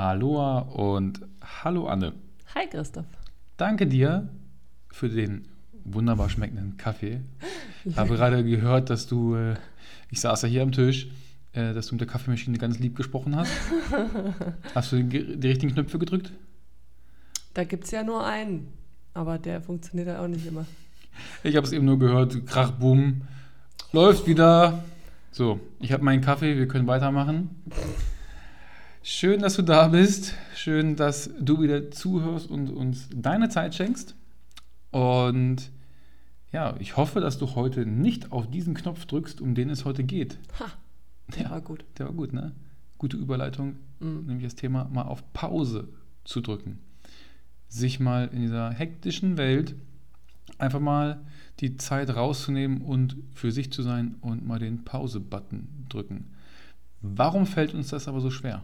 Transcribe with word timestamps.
Aloha 0.00 0.60
und 0.60 1.20
hallo 1.62 1.86
Anne. 1.86 2.14
Hi 2.54 2.66
Christoph. 2.66 3.04
Danke 3.58 3.86
dir 3.86 4.30
für 4.90 5.10
den 5.10 5.46
wunderbar 5.84 6.30
schmeckenden 6.30 6.78
Kaffee. 6.78 7.20
Ich 7.84 7.98
habe 7.98 8.14
gerade 8.14 8.42
gehört, 8.42 8.88
dass 8.88 9.06
du, 9.06 9.34
äh, 9.34 9.56
ich 10.08 10.20
saß 10.20 10.40
ja 10.40 10.48
hier 10.48 10.62
am 10.62 10.72
Tisch, 10.72 11.08
äh, 11.52 11.74
dass 11.74 11.88
du 11.88 11.96
mit 11.96 12.00
der 12.00 12.08
Kaffeemaschine 12.08 12.56
ganz 12.56 12.78
lieb 12.78 12.96
gesprochen 12.96 13.36
hast. 13.36 13.52
Hast 14.74 14.92
du 14.92 15.04
die, 15.04 15.46
richtigen 15.46 15.74
Knöpfe 15.74 15.98
gedrückt? 15.98 16.32
Da 17.52 17.64
gibt 17.64 17.84
es 17.84 17.90
ja 17.90 18.02
nur 18.02 18.24
einen, 18.24 18.72
aber 19.12 19.38
der 19.38 19.60
funktioniert 19.60 20.08
ja 20.08 20.24
auch 20.24 20.28
nicht 20.28 20.46
immer. 20.46 20.64
Ich 21.42 21.56
habe 21.56 21.66
es 21.66 21.74
eben 21.74 21.84
nur 21.84 21.98
gehört, 21.98 22.46
Krach, 22.46 22.70
Boom, 22.70 23.20
läuft 23.92 24.26
wieder. 24.26 24.82
So, 25.30 25.60
ich 25.78 25.92
habe 25.92 26.02
meinen 26.02 26.22
Kaffee, 26.22 26.56
wir 26.56 26.68
können 26.68 26.86
weitermachen. 26.86 27.50
Schön, 29.02 29.40
dass 29.40 29.56
du 29.56 29.62
da 29.62 29.88
bist. 29.88 30.34
Schön, 30.54 30.96
dass 30.96 31.30
du 31.40 31.60
wieder 31.62 31.90
zuhörst 31.90 32.50
und 32.50 32.68
uns 32.70 33.08
deine 33.14 33.48
Zeit 33.48 33.74
schenkst. 33.74 34.14
Und 34.90 35.70
ja, 36.52 36.76
ich 36.80 36.96
hoffe, 36.96 37.20
dass 37.20 37.38
du 37.38 37.54
heute 37.54 37.86
nicht 37.86 38.32
auf 38.32 38.50
diesen 38.50 38.74
Knopf 38.74 39.06
drückst, 39.06 39.40
um 39.40 39.54
den 39.54 39.70
es 39.70 39.84
heute 39.84 40.04
geht. 40.04 40.38
Ha, 40.58 40.66
der 41.34 41.44
Ja. 41.44 41.50
war 41.50 41.60
gut. 41.60 41.84
Der 41.98 42.06
war 42.06 42.12
gut, 42.12 42.32
ne? 42.32 42.52
Gute 42.98 43.16
Überleitung, 43.16 43.76
Mhm. 44.00 44.26
nämlich 44.26 44.44
das 44.44 44.54
Thema 44.56 44.84
mal 44.92 45.02
auf 45.04 45.32
Pause 45.32 45.88
zu 46.24 46.40
drücken. 46.42 46.78
Sich 47.68 48.00
mal 48.00 48.28
in 48.32 48.42
dieser 48.42 48.70
hektischen 48.70 49.36
Welt 49.38 49.74
einfach 50.58 50.80
mal 50.80 51.20
die 51.60 51.76
Zeit 51.78 52.14
rauszunehmen 52.14 52.82
und 52.82 53.16
für 53.32 53.52
sich 53.52 53.72
zu 53.72 53.82
sein 53.82 54.16
und 54.20 54.46
mal 54.46 54.58
den 54.58 54.84
Pause-Button 54.84 55.86
drücken. 55.88 56.26
Warum 57.00 57.46
fällt 57.46 57.72
uns 57.72 57.88
das 57.88 58.08
aber 58.08 58.20
so 58.20 58.30
schwer? 58.30 58.62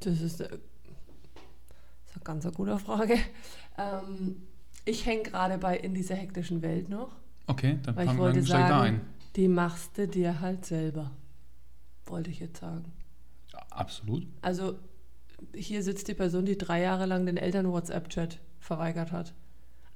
Das 0.00 0.20
ist, 0.20 0.40
äh, 0.40 0.48
das 0.48 0.58
ist 0.58 2.16
eine 2.16 2.24
ganz 2.24 2.44
eine 2.44 2.54
gute 2.54 2.78
Frage. 2.78 3.18
Ähm, 3.78 4.42
ich 4.84 5.04
hänge 5.06 5.24
gerade 5.24 5.58
bei 5.58 5.76
in 5.76 5.94
dieser 5.94 6.14
hektischen 6.14 6.62
Welt 6.62 6.88
noch. 6.88 7.16
Okay, 7.46 7.78
dann 7.82 7.94
fangen 7.94 8.18
wir 8.18 8.32
gleich 8.32 8.48
da 8.48 8.56
ein. 8.56 8.68
sagen, 8.68 9.00
die 9.36 9.48
machst 9.48 9.98
du 9.98 10.08
dir 10.08 10.40
halt 10.40 10.64
selber. 10.64 11.10
Wollte 12.06 12.30
ich 12.30 12.40
jetzt 12.40 12.60
sagen. 12.60 12.92
Ja, 13.52 13.58
absolut. 13.70 14.26
Also 14.42 14.78
hier 15.54 15.82
sitzt 15.82 16.08
die 16.08 16.14
Person, 16.14 16.44
die 16.44 16.56
drei 16.56 16.80
Jahre 16.82 17.06
lang 17.06 17.26
den 17.26 17.36
Eltern 17.36 17.70
WhatsApp-Chat 17.70 18.38
verweigert 18.60 19.12
hat. 19.12 19.34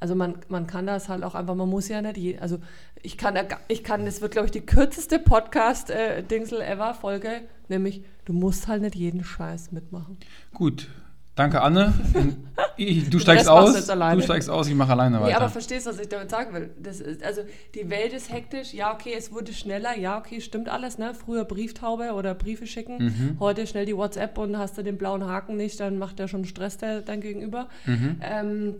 Also 0.00 0.14
man, 0.14 0.36
man 0.48 0.66
kann 0.66 0.86
das 0.86 1.08
halt 1.10 1.22
auch 1.24 1.34
einfach, 1.34 1.54
man 1.54 1.68
muss 1.68 1.88
ja 1.88 2.00
nicht, 2.02 2.16
je, 2.16 2.38
also 2.38 2.58
ich 3.02 3.18
kann, 3.18 3.38
ich 3.68 3.84
kann, 3.84 4.06
das 4.06 4.20
wird 4.22 4.32
glaube 4.32 4.46
ich 4.46 4.52
die 4.52 4.62
kürzeste 4.62 5.18
Podcast-Dingsel 5.18 6.60
ever 6.62 6.94
Folge, 6.94 7.42
nämlich 7.68 8.02
du 8.24 8.32
musst 8.32 8.66
halt 8.68 8.82
nicht 8.82 8.94
jeden 8.94 9.24
Scheiß 9.24 9.72
mitmachen. 9.72 10.18
Gut. 10.54 10.88
Danke, 11.36 11.62
Anne. 11.62 11.92
Ich, 12.76 13.10
du 13.10 13.18
steigst 13.18 13.46
aus. 13.46 13.74
Du 13.86 14.22
steigst 14.22 14.48
aus, 14.48 14.66
ich 14.66 14.74
mache 14.74 14.92
alleine 14.92 15.18
Nee, 15.18 15.24
weiter. 15.24 15.36
aber 15.36 15.48
verstehst 15.50 15.84
du, 15.86 15.90
was 15.90 15.98
ich 15.98 16.08
damit 16.08 16.30
sagen 16.30 16.54
will? 16.54 16.70
Das 16.82 16.98
ist, 16.98 17.22
also 17.22 17.42
die 17.74 17.90
Welt 17.90 18.14
ist 18.14 18.32
hektisch, 18.32 18.72
ja 18.72 18.94
okay, 18.94 19.12
es 19.16 19.32
wurde 19.32 19.52
schneller, 19.52 19.98
ja 19.98 20.16
okay, 20.18 20.40
stimmt 20.40 20.70
alles, 20.70 20.96
ne? 20.96 21.12
Früher 21.14 21.44
Brieftaube 21.44 22.12
oder 22.14 22.34
Briefe 22.34 22.66
schicken, 22.66 22.96
Mhm. 22.98 23.36
heute 23.38 23.66
schnell 23.66 23.84
die 23.84 23.94
WhatsApp 23.96 24.38
und 24.38 24.56
hast 24.56 24.78
du 24.78 24.82
den 24.82 24.96
blauen 24.96 25.26
Haken 25.26 25.56
nicht, 25.58 25.78
dann 25.78 25.98
macht 25.98 26.18
der 26.18 26.26
schon 26.26 26.46
Stress 26.46 26.78
der, 26.78 27.02
dein 27.02 27.20
Gegenüber. 27.20 27.68
Mhm. 27.84 28.16
Ähm, 28.22 28.74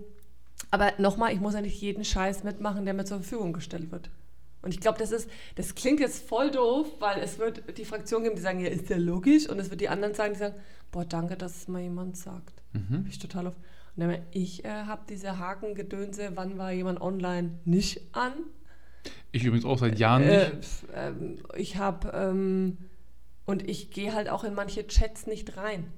aber 0.71 0.93
nochmal, 0.99 1.33
ich 1.33 1.41
muss 1.41 1.55
ja 1.55 1.61
nicht 1.61 1.81
jeden 1.81 2.05
Scheiß 2.05 2.45
mitmachen, 2.45 2.85
der 2.85 2.95
mir 2.95 3.05
zur 3.05 3.19
Verfügung 3.19 3.53
gestellt 3.53 3.91
wird. 3.91 4.11
Und 4.63 4.75
ich 4.75 4.81
glaube, 4.81 4.99
das 4.99 5.11
ist, 5.11 5.29
das 5.55 5.75
klingt 5.75 6.01
jetzt 6.01 6.23
voll 6.29 6.51
doof, 6.51 6.87
weil 6.99 7.21
es 7.23 7.39
wird 7.39 7.79
die 7.79 7.85
Fraktion 7.87 8.23
geben, 8.25 8.37
die 8.37 8.43
sagen, 8.43 8.61
ja, 8.61 8.69
ist 8.69 8.91
ja 8.91 8.99
logisch. 8.99 9.49
Und 9.49 9.59
es 9.59 9.71
wird 9.71 9.81
die 9.81 9.89
anderen 9.89 10.15
sagen, 10.15 10.35
die 10.35 10.39
sagen, 10.39 10.55
boah, 10.93 11.05
danke, 11.05 11.37
dass 11.37 11.57
es 11.57 11.69
mal 11.69 11.81
jemand 11.81 12.17
sagt. 12.19 12.63
Mhm. 12.75 13.07
Ich 13.09 13.19
total 13.19 13.47
auf. 13.47 13.57
Und 13.97 14.03
dann, 14.07 14.19
ich 14.33 14.65
äh, 14.65 14.69
habe 14.69 15.03
diese 15.09 15.39
Hakengedönse, 15.39 16.33
wann 16.35 16.59
war 16.59 16.73
jemand 16.73 17.01
online, 17.01 17.59
nicht 17.65 18.15
an. 18.15 18.33
Ich 19.33 19.45
übrigens 19.45 19.65
auch 19.65 19.79
seit 19.79 19.99
Jahren 19.99 20.27
nicht. 20.27 20.33
Äh, 20.33 20.59
f- 20.59 20.85
ähm, 20.95 21.39
ich 21.57 21.77
habe, 21.79 22.11
ähm, 22.15 22.77
und 23.47 23.69
ich 23.69 23.91
gehe 23.91 24.13
halt 24.13 24.29
auch 24.29 24.45
in 24.45 24.53
manche 24.55 24.87
Chats 24.87 25.27
nicht 25.27 25.57
rein. 25.57 25.91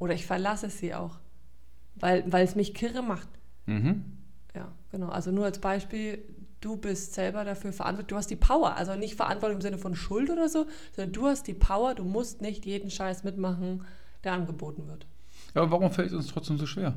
Oder 0.00 0.14
ich 0.14 0.26
verlasse 0.26 0.70
sie 0.70 0.92
auch. 0.94 1.20
Weil, 1.94 2.24
weil 2.32 2.44
es 2.44 2.56
mich 2.56 2.74
kirre 2.74 3.02
macht. 3.02 3.28
Mhm. 3.66 4.04
Ja, 4.54 4.72
genau. 4.90 5.08
Also 5.08 5.30
nur 5.30 5.44
als 5.44 5.58
Beispiel, 5.58 6.22
du 6.60 6.76
bist 6.76 7.14
selber 7.14 7.44
dafür 7.44 7.72
verantwortlich. 7.72 8.08
Du 8.08 8.16
hast 8.16 8.30
die 8.30 8.36
Power. 8.36 8.76
Also 8.76 8.94
nicht 8.94 9.14
Verantwortung 9.16 9.56
im 9.56 9.62
Sinne 9.62 9.78
von 9.78 9.94
Schuld 9.94 10.30
oder 10.30 10.48
so, 10.48 10.66
sondern 10.94 11.12
du 11.12 11.26
hast 11.26 11.46
die 11.46 11.54
Power. 11.54 11.94
Du 11.94 12.04
musst 12.04 12.40
nicht 12.40 12.64
jeden 12.66 12.90
Scheiß 12.90 13.24
mitmachen, 13.24 13.84
der 14.24 14.32
angeboten 14.32 14.86
wird. 14.86 15.06
Ja, 15.54 15.62
aber 15.62 15.72
warum 15.72 15.90
fällt 15.90 16.08
es 16.08 16.14
uns 16.14 16.28
trotzdem 16.28 16.58
so 16.58 16.66
schwer? 16.66 16.96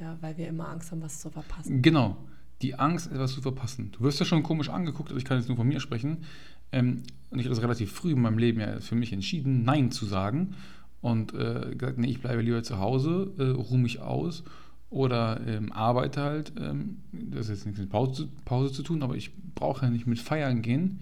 Ja, 0.00 0.16
weil 0.20 0.36
wir 0.36 0.48
immer 0.48 0.68
Angst 0.68 0.90
haben, 0.90 1.02
was 1.02 1.20
zu 1.20 1.30
verpassen. 1.30 1.82
Genau. 1.82 2.16
Die 2.62 2.74
Angst, 2.74 3.10
etwas 3.10 3.32
zu 3.32 3.42
verpassen. 3.42 3.92
Du 3.92 4.00
wirst 4.00 4.18
ja 4.18 4.26
schon 4.26 4.42
komisch 4.42 4.68
angeguckt, 4.68 5.10
also 5.10 5.18
ich 5.18 5.24
kann 5.24 5.38
jetzt 5.38 5.48
nur 5.48 5.56
von 5.56 5.68
mir 5.68 5.80
sprechen. 5.80 6.24
Ähm, 6.72 7.02
und 7.30 7.38
ich 7.38 7.44
habe 7.44 7.54
das 7.54 7.62
relativ 7.62 7.92
früh 7.92 8.12
in 8.12 8.20
meinem 8.20 8.38
Leben 8.38 8.60
ja 8.60 8.80
für 8.80 8.94
mich 8.94 9.12
entschieden, 9.12 9.64
Nein 9.64 9.90
zu 9.90 10.06
sagen. 10.06 10.54
Und 11.00 11.34
äh, 11.34 11.74
gesagt, 11.76 11.98
nee, 11.98 12.08
ich 12.08 12.20
bleibe 12.20 12.42
lieber 12.42 12.62
zu 12.64 12.78
Hause, 12.78 13.32
äh, 13.38 13.42
ruhe 13.44 13.78
mich 13.78 14.00
aus 14.00 14.42
oder 14.90 15.40
ähm, 15.46 15.72
arbeite 15.72 16.22
halt. 16.22 16.52
Ähm, 16.58 16.98
das 17.12 17.48
ist 17.48 17.50
jetzt 17.50 17.66
nichts 17.66 17.80
mit 17.80 17.90
Pause, 17.90 18.28
Pause 18.44 18.72
zu 18.72 18.82
tun, 18.82 19.02
aber 19.02 19.16
ich 19.16 19.32
brauche 19.54 19.86
ja 19.86 19.90
nicht 19.90 20.06
mit 20.06 20.18
feiern 20.18 20.62
gehen. 20.62 21.00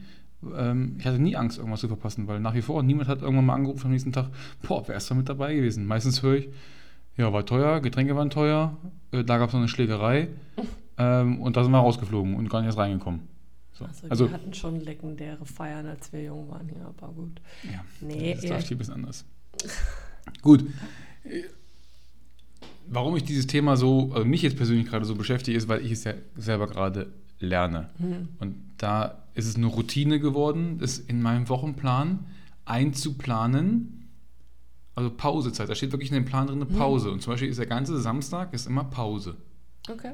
Ähm, 0.56 0.96
ich 0.98 1.06
hatte 1.06 1.18
nie 1.18 1.36
Angst, 1.36 1.58
irgendwas 1.58 1.80
zu 1.80 1.88
verpassen, 1.88 2.26
weil 2.26 2.40
nach 2.40 2.54
wie 2.54 2.62
vor 2.62 2.82
niemand 2.82 3.08
hat 3.08 3.22
irgendwann 3.22 3.46
mal 3.46 3.54
angerufen 3.54 3.86
am 3.86 3.92
nächsten 3.92 4.12
Tag, 4.12 4.30
boah, 4.62 4.86
wer 4.86 4.96
ist 4.96 5.10
da 5.10 5.14
mit 5.14 5.28
dabei 5.28 5.54
gewesen? 5.54 5.86
Meistens 5.86 6.22
höre 6.22 6.36
ich, 6.36 6.48
ja, 7.16 7.32
war 7.32 7.46
teuer, 7.46 7.80
Getränke 7.80 8.16
waren 8.16 8.30
teuer, 8.30 8.76
äh, 9.12 9.24
da 9.24 9.38
gab 9.38 9.48
es 9.48 9.54
noch 9.54 9.60
eine 9.60 9.68
Schlägerei 9.68 10.28
ähm, 10.98 11.40
und 11.40 11.56
da 11.56 11.62
sind 11.62 11.72
wir 11.72 11.78
rausgeflogen 11.78 12.34
und 12.34 12.50
gar 12.50 12.60
nicht 12.60 12.66
erst 12.66 12.78
reingekommen. 12.78 13.22
So. 13.72 13.84
Also, 13.84 14.06
Also, 14.08 14.28
wir 14.30 14.34
hatten 14.34 14.54
schon 14.54 14.80
legendäre 14.80 15.44
Feiern, 15.44 15.86
als 15.86 16.12
wir 16.12 16.22
jung 16.22 16.48
waren. 16.48 16.68
Ja, 16.68 16.86
aber 16.86 17.12
gut. 17.12 17.40
ja, 17.62 17.84
Nee, 18.00 18.34
das 18.34 18.66
hier 18.66 18.76
ein 18.76 18.78
bisschen 18.78 18.94
anders. 18.94 19.24
Gut. 20.42 20.64
Warum 22.88 23.16
ich 23.16 23.24
dieses 23.24 23.46
Thema 23.46 23.76
so, 23.76 24.10
also 24.12 24.24
mich 24.24 24.42
jetzt 24.42 24.56
persönlich 24.56 24.86
gerade 24.86 25.04
so 25.04 25.14
beschäftige, 25.14 25.56
ist, 25.56 25.68
weil 25.68 25.84
ich 25.84 25.92
es 25.92 26.04
ja 26.04 26.14
selber 26.36 26.66
gerade 26.66 27.12
lerne. 27.38 27.90
Hm. 27.98 28.28
Und 28.38 28.56
da 28.78 29.22
ist 29.34 29.46
es 29.46 29.56
eine 29.56 29.66
Routine 29.66 30.20
geworden, 30.20 30.78
das 30.78 30.98
in 30.98 31.22
meinem 31.22 31.48
Wochenplan 31.48 32.26
einzuplanen. 32.64 34.08
Also 34.94 35.10
Pausezeit. 35.10 35.68
Da 35.68 35.74
steht 35.74 35.92
wirklich 35.92 36.10
in 36.10 36.14
dem 36.14 36.24
Plan 36.24 36.46
drin 36.46 36.62
eine 36.62 36.66
Pause. 36.66 37.10
Und 37.10 37.20
zum 37.20 37.34
Beispiel 37.34 37.48
ist 37.48 37.58
der 37.58 37.66
ganze 37.66 38.00
Samstag 38.00 38.54
ist 38.54 38.66
immer 38.66 38.84
Pause. 38.84 39.36
Okay. 39.88 40.12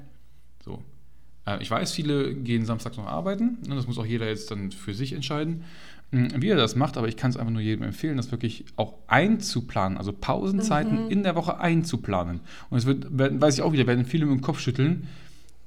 Äh, 1.47 1.63
Ich 1.63 1.71
weiß, 1.71 1.93
viele 1.93 2.35
gehen 2.35 2.65
samstags 2.65 2.97
noch 2.97 3.07
arbeiten. 3.07 3.59
ne, 3.69 3.75
Das 3.75 3.87
muss 3.87 3.99
auch 3.99 4.07
jeder 4.07 4.27
jetzt 4.29 4.51
dann 4.51 4.71
für 4.73 4.95
sich 4.95 5.13
entscheiden, 5.13 5.63
mh, 6.11 6.29
wie 6.37 6.49
er 6.49 6.57
das 6.57 6.77
macht. 6.77 6.97
Aber 6.97 7.09
ich 7.09 7.17
kann 7.17 7.31
es 7.31 7.37
einfach 7.37 7.53
nur 7.53 7.63
jedem 7.63 7.85
empfehlen, 7.85 8.17
das 8.17 8.31
wirklich 8.31 8.65
auch 8.77 8.95
einzuplanen. 9.07 9.99
Also 9.99 10.13
Pausenzeiten 10.13 11.11
in 11.11 11.23
der 11.23 11.35
Woche 11.37 11.59
einzuplanen. 11.59 12.41
Und 12.71 12.79
es 12.79 12.87
wird, 12.87 13.07
weiß 13.11 13.55
ich 13.57 13.63
auch 13.63 13.73
wieder, 13.73 13.87
werden 13.87 14.05
viele 14.05 14.27
mit 14.27 14.35
dem 14.39 14.43
Kopf 14.43 14.61
schütteln. 14.61 15.09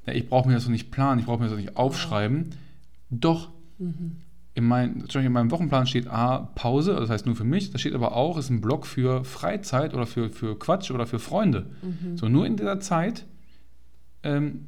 Ja, 0.06 0.14
ich 0.14 0.30
brauche 0.30 0.48
mir 0.48 0.54
das 0.56 0.66
doch 0.66 0.72
nicht 0.72 0.92
planen, 0.92 1.20
ich 1.20 1.26
brauche 1.26 1.40
mir 1.40 1.46
das 1.46 1.54
doch 1.54 1.60
nicht 1.60 1.78
aufschreiben. 1.78 2.50
Doch. 3.10 3.50
In, 4.58 4.64
mein, 4.64 5.04
in 5.14 5.32
meinem 5.34 5.52
Wochenplan 5.52 5.86
steht 5.86 6.08
A, 6.08 6.38
Pause, 6.56 6.96
das 6.96 7.10
heißt 7.10 7.26
nur 7.26 7.36
für 7.36 7.44
mich. 7.44 7.72
Da 7.72 7.78
steht 7.78 7.94
aber 7.94 8.16
auch, 8.16 8.38
ist 8.38 8.50
ein 8.50 8.62
Block 8.62 8.86
für 8.88 9.26
Freizeit 9.26 9.94
oder 9.94 10.06
für, 10.06 10.30
für 10.30 10.58
Quatsch 10.58 10.92
oder 10.92 11.06
für 11.08 11.20
Freunde. 11.20 11.66
So, 12.16 12.30
nur 12.30 12.46
in 12.46 12.56
dieser 12.56 12.80
Zeit 12.80 13.26
ähm, 14.24 14.68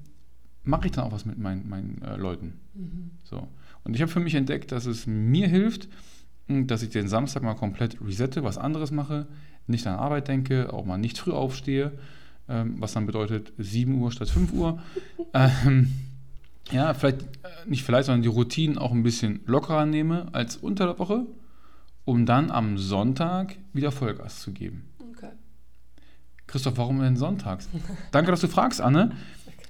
mache 0.67 0.88
ich 0.88 0.91
dann 0.91 1.05
auch 1.05 1.11
was 1.11 1.25
mit 1.25 1.38
meinen, 1.38 1.67
meinen 1.67 2.01
äh, 2.03 2.16
Leuten. 2.16 2.53
So. 3.23 3.47
Und 3.84 3.96
ich 3.96 4.02
habe 4.02 4.11
für 4.11 4.19
mich 4.19 4.35
entdeckt, 4.35 4.72
dass 4.72 4.85
es 4.85 5.08
mir 5.08 5.47
hilft, 5.47 5.87
mh, 6.47 6.66
dass 6.66 6.84
ich 6.84 6.90
den 6.90 7.08
Samstag 7.08 7.43
mal 7.43 7.55
komplett 7.55 7.97
resette, 8.02 8.43
was 8.43 8.58
anderes 8.58 8.91
mache, 8.91 9.28
nicht 9.67 9.87
an 9.87 9.97
Arbeit 9.97 10.28
denke, 10.28 10.73
auch 10.73 10.85
mal 10.85 10.97
nicht 10.97 11.17
früh 11.17 11.31
aufstehe, 11.31 11.91
ähm, 12.49 12.75
was 12.79 12.93
dann 12.93 13.05
bedeutet 13.05 13.53
7 13.58 13.99
Uhr 13.99 14.11
statt 14.11 14.29
5 14.29 14.53
Uhr. 14.53 14.79
ähm, 15.34 15.91
ja, 16.72 16.93
vielleicht, 16.93 17.22
äh, 17.22 17.49
nicht 17.66 17.84
vielleicht, 17.84 18.08
sondern 18.08 18.22
die 18.22 18.29
Routinen 18.29 18.78
auch 18.78 18.91
ein 18.91 19.03
bisschen 19.03 19.41
lockerer 19.46 19.85
nehme 19.85 20.28
als 20.34 20.58
unter 20.58 20.85
der 20.85 20.99
Woche, 20.99 21.25
um 22.05 22.25
dann 22.25 22.52
am 22.52 22.78
Sonntag 22.78 23.55
wieder 23.73 23.91
Vollgas 23.91 24.40
zu 24.40 24.52
geben. 24.52 24.90
Okay. 25.11 25.31
Christoph, 26.46 26.78
warum 26.78 26.99
denn 26.99 27.17
sonntags? 27.17 27.69
Danke, 28.11 28.31
dass 28.31 28.41
du 28.41 28.47
fragst, 28.47 28.81
Anne. 28.81 29.11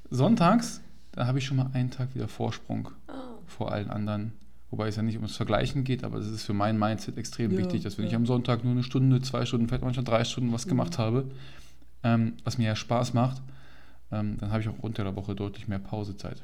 Sonntags, 0.09 0.81
da 1.17 1.25
habe 1.25 1.39
ich 1.39 1.45
schon 1.45 1.57
mal 1.57 1.71
einen 1.73 1.89
Tag 1.89 2.13
wieder 2.13 2.27
Vorsprung 2.27 2.89
Ah, 3.07 3.33
vor 3.47 3.71
allen 3.71 3.89
anderen. 3.89 4.33
Wobei 4.69 4.87
es 4.87 4.97
ja 4.97 5.01
nicht 5.01 5.15
ums 5.15 5.35
Vergleichen 5.35 5.83
geht, 5.83 6.03
aber 6.03 6.19
es 6.19 6.27
ist 6.27 6.43
für 6.43 6.53
mein 6.53 6.77
Mindset 6.77 7.17
extrem 7.17 7.51
Ja, 7.51 7.57
wichtig, 7.57 7.83
dass 7.83 7.97
wenn 7.97 8.05
ja. 8.05 8.11
ich 8.11 8.15
am 8.15 8.27
Sonntag 8.27 8.63
nur 8.63 8.73
eine 8.73 8.83
Stunde, 8.83 9.19
zwei 9.21 9.45
Stunden, 9.45 9.67
vielleicht 9.67 9.83
manchmal 9.83 10.03
drei 10.03 10.23
Stunden 10.23 10.53
was 10.53 10.67
gemacht 10.67 10.99
habe, 10.99 11.31
ähm, 12.03 12.33
was 12.43 12.59
mir 12.59 12.65
ja 12.65 12.75
Spaß 12.75 13.15
macht, 13.15 13.41
ähm, 14.11 14.37
dann 14.37 14.51
habe 14.51 14.61
ich 14.61 14.69
auch 14.69 14.77
unter 14.79 15.03
der 15.03 15.15
Woche 15.15 15.33
deutlich 15.33 15.67
mehr 15.67 15.79
Pausezeit. 15.79 16.43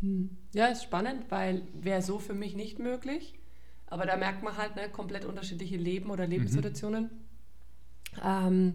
Hm. 0.00 0.30
Ja, 0.54 0.66
ist 0.66 0.82
spannend, 0.82 1.26
weil 1.28 1.62
wäre 1.80 2.02
so 2.02 2.18
für 2.18 2.34
mich 2.34 2.56
nicht 2.56 2.80
möglich. 2.80 3.38
Aber 3.86 4.06
da 4.06 4.16
merkt 4.16 4.42
man 4.42 4.56
halt 4.56 4.74
ne, 4.74 4.88
komplett 4.88 5.24
unterschiedliche 5.24 5.76
Leben 5.76 6.10
oder 6.10 6.26
Lebenssituationen. 6.26 7.10
Ähm, 8.24 8.74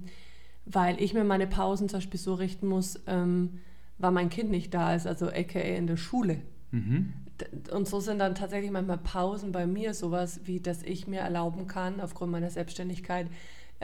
weil 0.65 1.01
ich 1.01 1.13
mir 1.13 1.25
meine 1.25 1.45
Pausen 1.45 1.89
zum 1.89 1.97
Beispiel 1.97 2.19
so 2.19 2.35
richten 2.35 2.67
muss, 2.67 3.01
ähm, 3.05 3.59
weil 3.97 4.11
mein 4.11 4.29
Kind 4.29 4.51
nicht 4.51 4.73
da 4.73 4.95
ist, 4.95 5.07
also 5.07 5.27
aka 5.27 5.59
in 5.59 5.87
der 5.87 5.97
Schule. 5.97 6.41
Mhm. 6.71 7.13
Und 7.71 7.87
so 7.87 7.99
sind 7.99 8.19
dann 8.19 8.35
tatsächlich 8.35 8.71
manchmal 8.71 8.97
Pausen 8.99 9.51
bei 9.51 9.65
mir 9.65 9.93
sowas, 9.93 10.41
wie 10.45 10.59
dass 10.59 10.83
ich 10.83 11.07
mir 11.07 11.21
erlauben 11.21 11.67
kann, 11.67 11.99
aufgrund 11.99 12.31
meiner 12.31 12.49
Selbstständigkeit, 12.49 13.27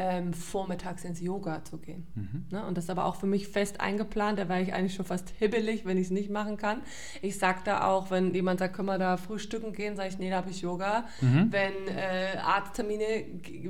ähm, 0.02 0.32
vormittags 0.32 1.04
ins 1.04 1.20
Yoga 1.20 1.66
zu 1.66 1.78
gehen. 1.78 2.08
Ne? 2.52 2.66
Und 2.66 2.78
das 2.78 2.86
ist 2.86 2.90
aber 2.90 3.04
auch 3.04 3.18
für 3.18 3.28
mich 3.28 3.50
fest 3.50 3.82
eingeplant, 3.82 4.40
da 4.40 4.48
wäre 4.48 4.62
ich 4.62 4.74
eigentlich 4.74 4.96
schon 4.96 5.06
fast 5.06 5.30
hibbelig, 5.38 5.86
wenn 5.86 5.98
ich 5.98 6.06
es 6.06 6.12
nicht 6.12 6.30
machen 6.30 6.56
kann. 6.56 6.82
Ich 7.22 7.38
sage 7.38 7.60
da 7.66 7.86
auch, 7.86 8.10
wenn 8.10 8.34
jemand 8.34 8.60
sagt, 8.60 8.78
können 8.78 8.88
wir 8.88 8.98
da 8.98 9.18
frühstücken 9.18 9.74
gehen, 9.74 9.98
sage 9.98 10.08
ich, 10.08 10.18
nee, 10.18 10.30
da 10.30 10.38
habe 10.38 10.52
ich 10.52 10.62
Yoga. 10.62 11.04
Wenn 11.52 11.74
äh, 11.90 12.38
Arzttermine 12.38 13.26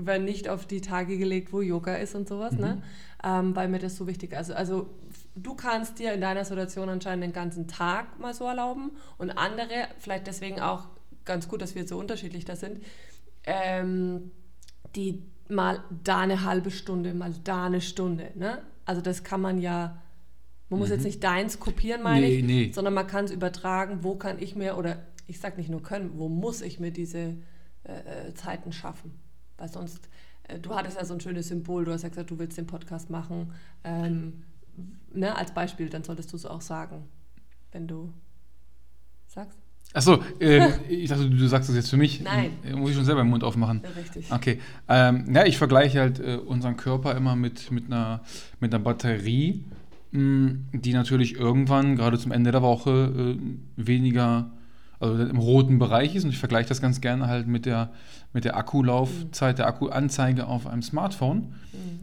werden 0.06 0.24
nicht 0.24 0.50
auf 0.50 0.68
die 0.68 0.81
Tage 0.81 1.18
gelegt, 1.18 1.52
wo 1.52 1.62
Yoga 1.62 1.96
ist 1.96 2.14
und 2.14 2.28
sowas, 2.28 2.54
ne? 2.54 2.84
ähm, 3.24 3.56
weil 3.56 3.68
mir 3.68 3.80
das 3.80 3.96
so 3.96 4.06
wichtig 4.06 4.34
ist. 4.34 4.38
Also, 4.38 4.54
also 4.54 4.90
du 5.36 5.56
kannst 5.56 5.98
dir 5.98 6.14
in 6.14 6.22
deiner 6.22 6.46
Situation 6.46 6.90
anscheinend 6.90 7.24
den 7.24 7.34
ganzen 7.34 7.68
Tag 7.68 8.20
mal 8.20 8.36
so 8.36 8.46
erlauben 8.46 8.92
und 9.18 9.31
andere, 9.31 9.88
vielleicht 9.98 10.28
deswegen 10.28 10.60
auch 10.60 10.90
ganz 11.26 11.48
gut, 11.48 11.64
dass 11.64 11.74
wir 11.74 11.88
so 11.88 11.98
unterschiedlich 11.98 12.46
da 12.46 12.56
sind, 12.56 12.84
ähm, 13.46 14.30
die 14.96 15.24
mal 15.50 15.84
da 16.04 16.19
eine 16.19 16.44
halbe 16.44 16.72
Stunde, 16.72 17.13
mal 17.13 17.34
da 17.44 17.66
eine 17.66 17.81
Stunde. 17.81 18.31
Ne? 18.36 18.62
Also 18.86 19.01
das 19.01 19.24
kann 19.24 19.42
man 19.42 19.60
ja, 19.60 20.01
man 20.69 20.80
muss 20.80 20.90
jetzt 20.90 21.04
nicht 21.04 21.24
deins 21.24 21.60
kopieren, 21.60 22.04
meine 22.04 22.28
Nee, 22.28 22.38
ich, 22.38 22.46
nee. 22.46 22.72
sondern 22.72 22.94
man 22.94 23.07
kann 23.07 23.25
es 23.25 23.31
übertragen, 23.31 24.00
wo 24.04 24.16
kann 24.16 24.40
ich 24.40 24.56
mir, 24.56 24.78
oder 24.78 25.04
ich 25.28 25.40
sage 25.40 25.57
nicht 25.57 25.69
nur 25.69 25.81
können, 25.81 26.12
wo 26.16 26.30
muss 26.30 26.62
ich 26.62 26.80
mir 26.80 26.92
diese 26.92 27.36
äh, 27.84 28.28
äh, 28.28 28.34
Zeiten 28.36 28.72
schaffen. 28.72 29.19
Weil 29.57 29.69
sonst, 29.69 30.10
äh, 30.44 30.60
du 30.60 30.75
hattest 30.75 30.98
ja 30.98 31.06
so 31.06 31.13
ein 31.13 31.19
schönes 31.19 31.48
Symbol, 31.48 31.86
du 31.86 31.94
hast 31.94 32.04
ja 32.04 32.10
gesagt, 32.10 32.30
du 32.30 32.40
willst 32.40 32.57
den 32.57 32.68
Podcast 32.68 33.10
machen. 33.10 33.54
Ähm, 33.84 34.44
ne, 35.12 35.36
als 35.36 35.54
Beispiel, 35.54 35.90
dann 35.90 36.04
solltest 36.04 36.31
du 36.31 36.36
es 36.38 36.45
auch 36.45 36.62
sagen, 36.62 37.07
wenn 37.72 37.88
du 37.88 38.13
sagst. 39.28 39.57
Achso, 39.94 40.20
äh, 40.40 40.70
ich 40.88 41.10
dachte, 41.10 41.30
du 41.30 41.48
sagst 41.48 41.68
das 41.70 41.76
jetzt 41.76 41.90
für 41.90 41.98
mich. 41.98 42.22
Nein. 42.22 42.52
Äh, 42.64 42.76
Muss 42.76 42.92
ich 42.92 42.96
schon 42.96 43.06
selber 43.06 43.24
den 43.24 43.30
Mund 43.30 43.44
aufmachen. 43.44 43.82
Ja, 43.84 43.90
richtig. 44.00 44.32
Okay. 44.32 44.60
Ähm, 44.88 45.34
ja, 45.34 45.46
ich 45.46 45.58
vergleiche 45.58 46.00
halt 46.00 46.20
äh, 46.20 46.36
unseren 46.36 46.78
Körper 46.78 47.16
immer 47.16 47.36
mit, 47.36 47.72
mit, 47.72 47.88
einer, 47.88 48.22
mit 48.60 48.74
einer 48.74 48.84
Batterie, 48.84 49.66
mh, 50.12 50.58
die 50.74 50.94
natürlich 50.94 51.36
irgendwann, 51.36 51.96
gerade 51.96 52.20
zum 52.20 52.32
Ende 52.32 52.52
der 52.52 52.62
Woche, 52.62 53.38
äh, 53.40 53.84
weniger, 53.84 54.52
also 55.00 55.24
im 55.24 55.38
roten 55.38 55.80
Bereich 55.80 56.14
ist. 56.14 56.24
Und 56.24 56.30
ich 56.30 56.38
vergleiche 56.38 56.70
das 56.70 56.82
ganz 56.82 57.02
gerne 57.02 57.26
halt 57.26 57.48
mit 57.48 57.66
der, 57.66 57.90
mit 58.32 58.46
der 58.46 58.58
Akkulaufzeit, 58.58 59.58
der 59.58 59.66
Akkuanzeige 59.66 60.46
auf 60.46 60.68
einem 60.68 60.84
Smartphone. 60.84 61.56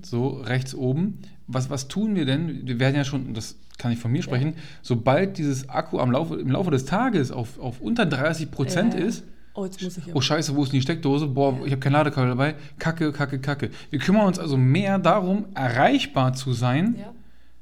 So 0.03 0.29
rechts 0.29 0.75
oben. 0.75 1.19
Was, 1.47 1.71
was 1.71 1.87
tun 1.87 2.17
wir 2.17 2.27
denn? 2.27 2.67
Wir 2.67 2.81
werden 2.81 2.97
ja 2.97 3.05
schon, 3.05 3.33
das 3.33 3.57
kann 3.79 3.93
ich 3.93 3.99
von 3.99 4.11
mir 4.11 4.23
sprechen, 4.23 4.55
sobald 4.83 5.39
dieses 5.39 5.69
Akku 5.69 5.99
am 5.99 6.11
Laufe, 6.11 6.37
im 6.37 6.51
Laufe 6.51 6.71
des 6.71 6.85
Tages 6.85 7.31
auf, 7.31 7.59
auf 7.59 7.81
unter 7.81 8.07
30 8.07 8.51
Prozent 8.51 8.95
Ja, 8.95 9.01
ja. 9.01 9.07
ist, 9.07 9.25
Oh, 9.57 9.65
jetzt 9.65 9.83
muss 9.83 9.97
ich 9.97 10.05
ja. 10.07 10.15
Oh 10.15 10.21
Scheiße, 10.21 10.55
wo 10.55 10.63
ist 10.63 10.73
denn 10.73 10.81
die 10.81 10.83
Steckdose? 10.83 11.29
Boah, 11.29 11.59
ich 11.65 11.73
habe 11.73 11.81
kein 11.81 11.93
Ladekabel 11.93 12.29
dabei. 12.29 12.57
Kacke, 12.79 13.11
kacke, 13.11 13.39
kacke. 13.39 13.71
Wir 13.89 13.99
kümmern 13.99 14.27
uns 14.27 14.39
also 14.39 14.59
mehr 14.59 14.99
darum, 14.99 15.47
erreichbar 15.55 16.35
zu 16.35 16.53
sein 16.53 16.97
ja. 16.99 17.13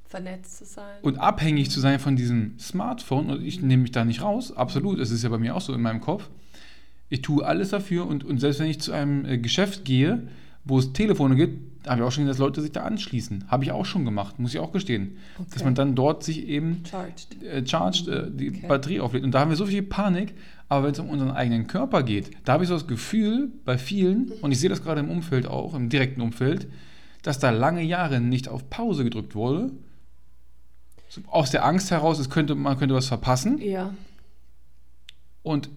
Vernetzt 0.09 0.59
zu 0.59 0.65
sein. 0.65 0.99
und 1.03 1.19
abhängig 1.19 1.71
zu 1.71 1.79
sein 1.79 2.01
von 2.01 2.17
diesem 2.17 2.59
Smartphone. 2.59 3.31
Und 3.31 3.45
ich 3.45 3.63
nehme 3.63 3.83
mich 3.85 3.93
da 3.93 4.05
nicht 4.05 4.23
raus. 4.23 4.57
Absolut, 4.57 4.99
es 4.99 5.13
ist 5.13 5.23
ja 5.23 5.29
bei 5.29 5.39
mir 5.39 5.55
auch 5.55 5.61
so 5.61 5.73
in 5.73 5.83
meinem 5.83 6.01
Kopf. 6.01 6.31
Ich 7.11 7.23
tue 7.23 7.47
alles 7.47 7.71
dafür 7.71 8.09
und, 8.09 8.25
und 8.25 8.41
selbst 8.41 8.59
wenn 8.59 8.67
ich 8.67 8.81
zu 8.81 8.91
einem 8.91 9.25
äh, 9.25 9.39
Geschäft 9.39 9.85
gehe, 9.85 10.27
wo 10.65 10.79
es 10.79 10.93
Telefone 10.93 11.37
gibt, 11.37 11.87
habe 11.87 12.01
ich 12.01 12.07
auch 12.07 12.11
schon 12.13 12.25
gesehen, 12.25 12.29
dass 12.29 12.39
Leute 12.39 12.63
sich 12.63 12.73
da 12.73 12.85
anschließen. 12.85 13.45
Habe 13.49 13.65
ich 13.65 13.73
auch 13.73 13.85
schon 13.85 14.05
gemacht, 14.07 14.39
muss 14.39 14.55
ich 14.55 14.61
auch 14.61 14.73
gestehen. 14.73 15.19
Dass 15.39 15.57
Okay. 15.57 15.65
man 15.65 15.75
dann 15.75 15.95
dort 15.95 16.25
sich 16.25 16.47
eben 16.49 16.83
Charged. 16.89 17.43
äh, 17.43 17.67
charged, 17.67 18.09
äh, 18.09 18.31
die 18.31 18.49
Okay. 18.51 18.67
Batterie 18.67 19.01
auflädt. 19.01 19.23
Und 19.25 19.33
da 19.33 19.41
haben 19.41 19.51
wir 19.51 19.57
so 19.57 19.67
viel 19.67 19.83
Panik, 19.83 20.33
aber 20.71 20.87
wenn 20.87 20.93
es 20.93 20.99
um 20.99 21.11
unseren 21.11 21.31
eigenen 21.33 21.67
Körper 21.67 22.03
geht, 22.03 22.31
da 22.45 22.55
habe 22.55 22.65
ich 22.65 22.69
so 22.69 22.75
das 22.75 22.87
Gefühl 22.87 23.53
bei 23.67 23.77
vielen, 23.77 24.33
und 24.41 24.51
ich 24.53 24.61
sehe 24.61 24.71
das 24.71 24.83
gerade 24.83 25.01
im 25.01 25.11
Umfeld 25.11 25.47
auch, 25.47 25.75
im 25.75 25.91
direkten 25.91 26.23
Umfeld, 26.23 26.69
dass 27.23 27.39
da 27.39 27.51
lange 27.51 27.83
Jahre 27.83 28.19
nicht 28.21 28.49
auf 28.49 28.71
Pause 28.71 29.05
gedrückt 29.05 29.35
wurde. 29.35 29.71
Aus 31.27 31.51
der 31.51 31.65
Angst 31.67 31.91
heraus, 31.91 32.19
es 32.19 32.31
könnte, 32.31 32.55
man 32.55 32.79
könnte 32.79 32.95
was 32.95 33.07
verpassen. 33.09 33.59
Ja. 33.61 33.93
Und 35.43 35.69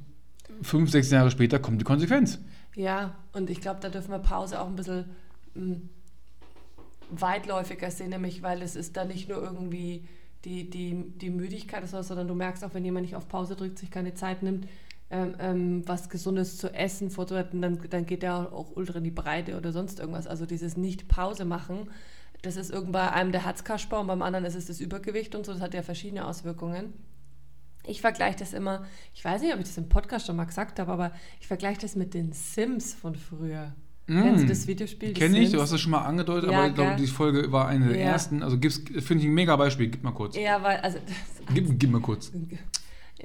fünf, 0.61 0.91
sechs 0.91 1.11
Jahre 1.11 1.31
später 1.31 1.59
kommt 1.59 1.81
die 1.81 1.85
Konsequenz. 1.85 2.39
Ja, 2.75 3.15
und 3.33 3.49
ich 3.49 3.61
glaube, 3.61 3.79
da 3.81 3.89
dürfen 3.89 4.11
wir 4.11 4.19
Pause 4.19 4.61
auch 4.61 4.67
ein 4.67 4.75
bisschen 4.75 5.05
mh, 5.55 5.77
weitläufiger 7.09 7.89
sehen, 7.91 8.09
nämlich 8.09 8.43
weil 8.43 8.61
es 8.61 8.75
ist 8.75 8.97
da 8.97 9.05
nicht 9.05 9.29
nur 9.29 9.41
irgendwie 9.41 10.07
die, 10.45 10.69
die, 10.69 11.11
die 11.17 11.29
Müdigkeit 11.29 11.87
sondern 11.87 12.27
du 12.27 12.35
merkst 12.35 12.63
auch, 12.63 12.73
wenn 12.73 12.85
jemand 12.85 13.05
nicht 13.05 13.15
auf 13.15 13.27
Pause 13.27 13.55
drückt, 13.55 13.79
sich 13.79 13.91
keine 13.91 14.13
Zeit 14.13 14.43
nimmt, 14.43 14.67
ähm, 15.09 15.35
ähm, 15.39 15.83
was 15.87 16.09
Gesundes 16.09 16.57
zu 16.57 16.73
essen 16.73 17.09
vorzubereiten, 17.09 17.61
dann, 17.61 17.79
dann 17.89 18.05
geht 18.05 18.23
der 18.23 18.53
auch 18.53 18.75
ultra 18.75 18.97
in 18.97 19.05
die 19.05 19.11
Breite 19.11 19.57
oder 19.57 19.71
sonst 19.71 19.99
irgendwas. 19.99 20.27
Also 20.27 20.45
dieses 20.45 20.77
Nicht-Pause 20.77 21.45
machen, 21.45 21.89
das 22.41 22.55
ist 22.57 22.71
irgend 22.71 22.91
bei 22.91 23.11
einem 23.11 23.31
der 23.31 23.45
Herzkasper 23.45 23.99
und 23.99 24.07
beim 24.07 24.21
anderen 24.21 24.45
ist 24.45 24.55
es 24.55 24.67
das 24.67 24.79
Übergewicht 24.79 25.33
und 25.33 25.45
so, 25.45 25.53
das 25.53 25.61
hat 25.61 25.73
ja 25.73 25.81
verschiedene 25.81 26.25
Auswirkungen. 26.25 26.93
Ich 27.87 28.01
vergleiche 28.01 28.37
das 28.37 28.53
immer, 28.53 28.85
ich 29.13 29.23
weiß 29.23 29.41
nicht, 29.41 29.53
ob 29.53 29.59
ich 29.59 29.65
das 29.67 29.77
im 29.77 29.87
Podcast 29.89 30.27
schon 30.27 30.35
mal 30.35 30.45
gesagt 30.45 30.79
habe, 30.79 30.91
aber 30.91 31.11
ich 31.39 31.47
vergleiche 31.47 31.81
das 31.81 31.95
mit 31.95 32.13
den 32.13 32.31
Sims 32.33 32.93
von 32.93 33.15
früher. 33.15 33.73
Kennst 34.07 34.43
du 34.43 34.47
das 34.47 34.67
Videospiel? 34.67 35.13
Kenne 35.13 35.37
ich, 35.39 35.51
du 35.51 35.61
hast 35.61 35.71
es 35.73 35.81
schon 35.81 35.91
mal 35.91 36.01
angedeutet, 36.05 36.49
Ja, 36.49 36.59
aber 36.59 36.67
ich 36.69 36.75
glaube, 36.75 36.95
die 36.95 37.07
Folge 37.07 37.51
war 37.51 37.67
eine 37.67 37.89
der 37.89 37.97
Ja. 37.97 38.05
ersten. 38.11 38.41
Also 38.41 38.57
finde 38.57 39.23
ich 39.23 39.25
ein 39.29 39.33
mega 39.33 39.53
Beispiel. 39.57 39.87
Gib 39.89 40.01
mal 40.03 40.13
kurz. 40.13 40.37
Ja, 40.37 40.63
weil, 40.63 40.77
also, 40.77 40.97
das, 40.99 41.53
Gib, 41.53 41.77
gib 41.77 41.91
mal 41.91 41.99
kurz. 42.01 42.31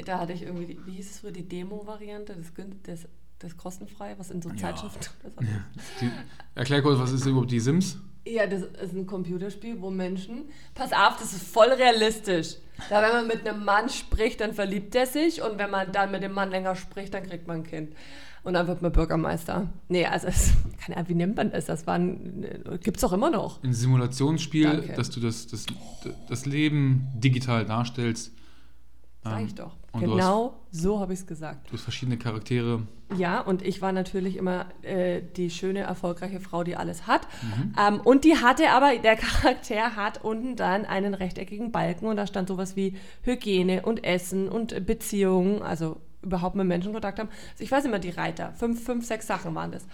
da 0.05 0.19
hatte 0.19 0.33
ich 0.33 0.43
irgendwie, 0.43 0.67
die, 0.67 0.79
wie 0.87 0.93
hieß 0.93 1.11
es 1.11 1.19
früher, 1.21 1.31
die 1.31 1.47
Demo-Variante, 1.49 2.35
das, 2.37 2.53
das, 2.83 3.09
das 3.39 3.57
kostenfrei, 3.57 4.15
was 4.19 4.33
in 4.33 4.43
so 4.43 4.49
Ja. 4.51 4.57
Zeitschriften 4.57 5.05
so. 5.23 5.45
Die, 6.01 6.11
erklär 6.57 6.83
kurz, 6.83 6.99
was 6.99 7.13
ist 7.13 7.27
überhaupt 7.27 7.53
die 7.53 7.61
Sims? 7.61 7.99
Ja, 8.25 8.47
das 8.47 8.63
ist 8.63 8.95
ein 8.95 9.07
Computerspiel, 9.07 9.81
wo 9.81 9.91
Menschen. 9.91 10.45
Pass 10.75 10.93
auf, 10.93 11.17
das 11.19 11.33
ist 11.33 11.43
voll 11.43 11.71
realistisch. 11.71 12.57
Da, 12.89 13.03
wenn 13.03 13.13
man 13.13 13.27
mit 13.27 13.47
einem 13.47 13.65
Mann 13.65 13.89
spricht, 13.89 14.41
dann 14.41 14.55
verliebt 14.55 14.95
er 14.95 15.07
sich 15.07 15.43
und 15.43 15.59
wenn 15.59 15.71
man 15.71 15.91
dann 15.93 16.11
mit 16.11 16.23
dem 16.23 16.33
Mann 16.33 16.51
länger 16.51 16.77
spricht, 16.77 17.15
dann 17.15 17.25
kriegt 17.25 17.47
man 17.47 17.59
ein 17.59 17.65
Kind. 17.65 17.95
Und 18.45 18.55
dann 18.55 18.67
wird 18.67 18.83
man 18.83 18.91
Bürgermeister. 18.91 19.69
Nee, 19.89 20.07
also, 20.07 20.27
es, 20.29 20.53
keine 20.85 20.97
Ahnung, 20.97 21.09
wie 21.09 21.15
nennt 21.15 21.37
man 21.37 21.51
das? 21.51 21.67
Das 21.67 21.85
gibt 22.83 22.97
es 22.97 23.01
doch 23.01 23.13
immer 23.13 23.31
noch. 23.31 23.63
Ein 23.63 23.73
Simulationsspiel, 23.73 24.65
Danke. 24.65 24.93
dass 24.95 25.11
du 25.11 25.21
das, 25.21 25.47
das, 25.47 25.67
das 26.29 26.47
Leben 26.47 27.09
digital 27.15 27.65
darstellst. 27.65 28.33
Sag 29.23 29.41
Ähm, 29.41 29.47
ich 29.47 29.55
doch. 29.55 29.77
Genau 29.99 30.55
so 30.71 31.01
habe 31.01 31.13
ich 31.13 31.21
es 31.21 31.27
gesagt. 31.27 31.71
Du 31.71 31.75
hast 31.75 31.83
verschiedene 31.83 32.17
Charaktere. 32.17 32.87
Ja, 33.17 33.41
und 33.41 33.61
ich 33.61 33.83
war 33.83 33.93
natürlich 33.93 34.37
immer 34.37 34.67
äh, 34.81 35.21
die 35.37 35.51
schöne, 35.51 35.81
erfolgreiche 35.81 36.41
Frau, 36.41 36.65
die 36.65 36.77
alles 36.77 37.07
hat. 37.07 37.29
Mhm. 37.43 37.75
Ähm, 37.79 38.01
und 38.01 38.25
die 38.25 38.37
hatte 38.37 38.71
aber, 38.71 38.97
der 38.97 39.17
Charakter 39.19 39.97
hat 39.97 40.25
unten 40.25 40.57
dann 40.57 40.87
einen 40.87 41.13
rechteckigen 41.13 41.73
Balken 41.73 42.07
und 42.07 42.17
da 42.17 42.27
stand 42.27 42.49
sowas 42.49 42.75
wie 42.75 42.97
Hygiene 43.23 43.83
und 43.83 44.03
Essen 44.03 44.49
und 44.49 44.87
Beziehungen, 44.87 45.63
also 45.63 46.01
überhaupt 46.23 46.57
mit 46.57 46.67
Menschen 46.67 46.93
Kontakt 46.93 47.19
haben. 47.19 47.29
Also 47.53 47.65
ich 47.65 47.71
weiß 47.71 47.85
immer, 47.85 47.99
die 47.99 48.11
Reiter, 48.11 48.53
fünf, 48.55 48.83
fünf, 48.83 49.05
sechs 49.05 49.27
Sachen 49.27 49.55
waren 49.55 49.73
das. 49.73 49.87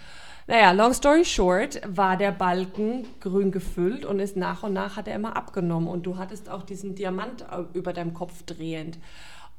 Naja, 0.49 0.71
long 0.71 0.95
story 0.95 1.23
short, 1.25 1.79
war 1.85 2.17
der 2.17 2.31
Balken 2.31 3.05
grün 3.19 3.51
gefüllt 3.51 4.03
und 4.03 4.19
ist 4.19 4.35
nach 4.35 4.63
und 4.63 4.73
nach 4.73 4.97
hat 4.97 5.07
er 5.07 5.13
immer 5.13 5.35
abgenommen 5.37 5.87
und 5.87 6.07
du 6.07 6.17
hattest 6.17 6.49
auch 6.49 6.63
diesen 6.63 6.95
Diamant 6.95 7.43
äh, 7.43 7.65
über 7.77 7.93
deinem 7.93 8.15
Kopf 8.15 8.41
drehend. 8.41 8.97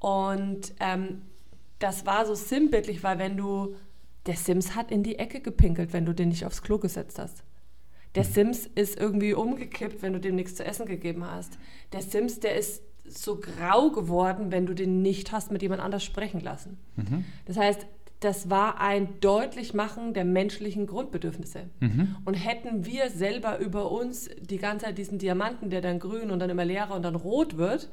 Und 0.01 0.73
ähm, 0.81 1.23
das 1.79 2.07
war 2.07 2.27
so 2.27 2.35
sinnbildlich, 2.35 3.05
weil 3.05 3.21
wenn 3.21 3.37
du, 3.37 3.77
der 4.27 4.35
Sims 4.35 4.75
hat 4.75 4.91
in 4.91 5.05
die 5.05 5.21
Ecke 5.21 5.39
gepinkelt, 5.39 5.93
wenn 5.93 6.07
du 6.07 6.13
den 6.13 6.31
nicht 6.31 6.45
aufs 6.45 6.61
Klo 6.61 6.79
gesetzt 6.79 7.21
hast. 7.21 7.45
Der 8.17 8.25
Sims 8.25 8.67
ist 8.67 8.99
irgendwie 8.99 9.35
umgekippt, 9.35 10.03
wenn 10.03 10.13
du 10.13 10.19
dem 10.19 10.35
nichts 10.35 10.57
zu 10.57 10.65
essen 10.65 10.87
gegeben 10.87 11.25
hast. 11.25 11.57
Der 11.93 12.03
Sims, 12.03 12.41
der 12.41 12.57
ist 12.57 12.83
so 13.05 13.39
grau 13.39 13.93
geworden, 13.93 14.51
wenn 14.51 14.67
du 14.67 14.75
den 14.75 15.03
nicht 15.03 15.31
hast 15.31 15.53
mit 15.53 15.63
jemand 15.63 15.83
anders 15.83 16.03
sprechen 16.03 16.41
lassen. 16.41 16.79
Das 17.47 17.57
heißt, 17.57 17.87
das 18.21 18.51
war 18.51 18.81
ein 18.81 19.19
Deutlichmachen 19.21 20.13
der 20.13 20.27
menschlichen 20.27 20.87
Grundbedürfnisse. 20.87 21.71
Und 22.27 22.35
hätten 22.35 22.85
wir 22.85 23.09
selber 23.11 23.59
über 23.59 23.91
uns 23.91 24.29
die 24.41 24.59
ganze 24.59 24.87
Zeit 24.87 24.99
diesen 24.99 25.19
Diamanten, 25.19 25.71
der 25.71 25.81
dann 25.81 25.99
grün 25.99 26.31
und 26.31 26.39
dann 26.39 26.51
immer 26.51 26.67
leerer 26.67 26.95
und 26.95 27.03
dann 27.03 27.15
rot 27.15 27.57
wird, 27.57 27.91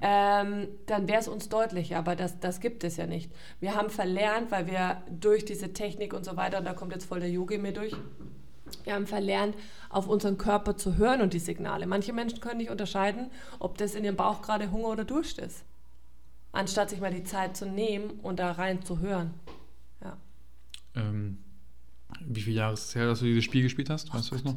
ähm, 0.00 0.68
dann 0.86 1.08
wäre 1.08 1.20
es 1.20 1.28
uns 1.28 1.48
deutlicher, 1.48 1.98
aber 1.98 2.16
das, 2.16 2.38
das 2.40 2.60
gibt 2.60 2.84
es 2.84 2.96
ja 2.96 3.06
nicht. 3.06 3.30
Wir 3.60 3.74
haben 3.74 3.88
verlernt, 3.88 4.50
weil 4.50 4.66
wir 4.66 5.02
durch 5.10 5.44
diese 5.44 5.72
Technik 5.72 6.12
und 6.12 6.24
so 6.24 6.36
weiter, 6.36 6.58
und 6.58 6.64
da 6.64 6.74
kommt 6.74 6.92
jetzt 6.92 7.06
voll 7.06 7.20
der 7.20 7.30
Yogi 7.30 7.58
mir 7.58 7.72
durch, 7.72 7.94
wir 8.84 8.94
haben 8.94 9.06
verlernt, 9.06 9.54
auf 9.88 10.08
unseren 10.08 10.38
Körper 10.38 10.76
zu 10.76 10.96
hören 10.96 11.20
und 11.20 11.32
die 11.32 11.38
Signale. 11.38 11.86
Manche 11.86 12.12
Menschen 12.12 12.40
können 12.40 12.58
nicht 12.58 12.70
unterscheiden, 12.70 13.30
ob 13.58 13.78
das 13.78 13.94
in 13.94 14.04
ihrem 14.04 14.16
Bauch 14.16 14.42
gerade 14.42 14.70
Hunger 14.70 14.88
oder 14.88 15.04
Durst 15.04 15.38
ist. 15.38 15.64
Anstatt 16.52 16.90
sich 16.90 17.00
mal 17.00 17.12
die 17.12 17.24
Zeit 17.24 17.56
zu 17.56 17.66
nehmen 17.66 18.20
und 18.22 18.38
da 18.38 18.52
rein 18.52 18.82
zu 18.82 19.00
hören. 19.00 19.34
Ähm, 20.96 21.38
wie 22.26 22.40
viele 22.40 22.56
Jahre 22.56 22.74
ist 22.74 22.88
es 22.88 22.94
her, 22.94 23.06
dass 23.06 23.18
du 23.20 23.24
dieses 23.26 23.44
Spiel 23.44 23.62
gespielt 23.62 23.90
hast? 23.90 24.12
Weißt 24.14 24.30
du 24.30 24.34
das 24.36 24.44
noch? 24.44 24.54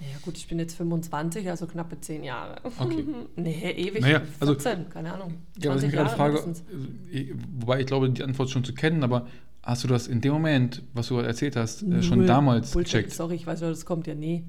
Ja 0.00 0.18
gut, 0.22 0.36
ich 0.36 0.48
bin 0.48 0.58
jetzt 0.58 0.76
25, 0.76 1.48
also 1.48 1.66
knappe 1.66 2.00
10 2.00 2.24
Jahre. 2.24 2.56
Okay. 2.64 3.04
nee, 3.36 3.70
ewig. 3.70 4.02
Naja, 4.02 4.22
also- 4.40 4.54
14, 4.54 4.88
keine 4.90 5.12
Ahnung. 5.14 5.34
Ja, 5.58 5.70
was 5.74 5.82
ich 5.82 5.82
20 5.82 5.86
mich 5.90 5.92
gerade 5.92 6.08
Jahre 6.08 6.16
frage, 6.16 6.34
mindestens. 6.34 7.12
äh, 7.12 7.34
wobei 7.60 7.80
ich 7.80 7.86
glaube, 7.86 8.10
die 8.10 8.22
Antwort 8.22 8.50
schon 8.50 8.64
zu 8.64 8.74
kennen, 8.74 9.02
aber 9.04 9.28
hast 9.62 9.84
du 9.84 9.88
das 9.88 10.08
in 10.08 10.20
dem 10.20 10.32
Moment, 10.32 10.82
was 10.92 11.08
du 11.08 11.18
erzählt 11.18 11.56
hast, 11.56 11.82
äh, 11.84 12.02
schon 12.02 12.18
Null. 12.18 12.26
damals 12.26 12.72
Bullshit, 12.72 12.92
gecheckt? 13.04 13.12
Sorry, 13.12 13.36
ich 13.36 13.46
weiß 13.46 13.60
nur, 13.60 13.70
das 13.70 13.86
kommt 13.86 14.06
ja 14.06 14.14
nie. 14.14 14.44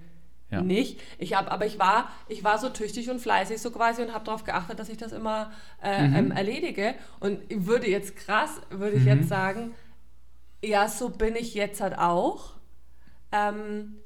Ja. 0.51 0.61
Nicht. 0.61 0.99
Ich 1.19 1.35
habe, 1.35 1.51
aber 1.51 1.65
ich 1.65 1.79
war, 1.79 2.09
ich 2.27 2.43
war 2.43 2.57
so 2.59 2.69
tüchtig 2.69 3.09
und 3.09 3.19
fleißig 3.19 3.59
so 3.61 3.71
quasi 3.71 4.01
und 4.03 4.13
habe 4.13 4.25
darauf 4.25 4.43
geachtet, 4.43 4.77
dass 4.79 4.89
ich 4.89 4.97
das 4.97 5.11
immer 5.11 5.51
äh, 5.81 6.07
Mhm. 6.07 6.15
ähm, 6.15 6.31
erledige. 6.31 6.95
Und 7.19 7.39
ich 7.49 7.65
würde 7.65 7.89
jetzt 7.89 8.15
krass, 8.15 8.61
würde 8.69 8.95
ich 8.97 9.03
Mhm. 9.03 9.07
jetzt 9.07 9.29
sagen, 9.29 9.71
ja, 10.63 10.87
so 10.87 11.09
bin 11.09 11.35
ich 11.35 11.53
jetzt 11.53 11.81
halt 11.81 11.97
auch. 11.97 12.55
Ähm, 13.31 13.97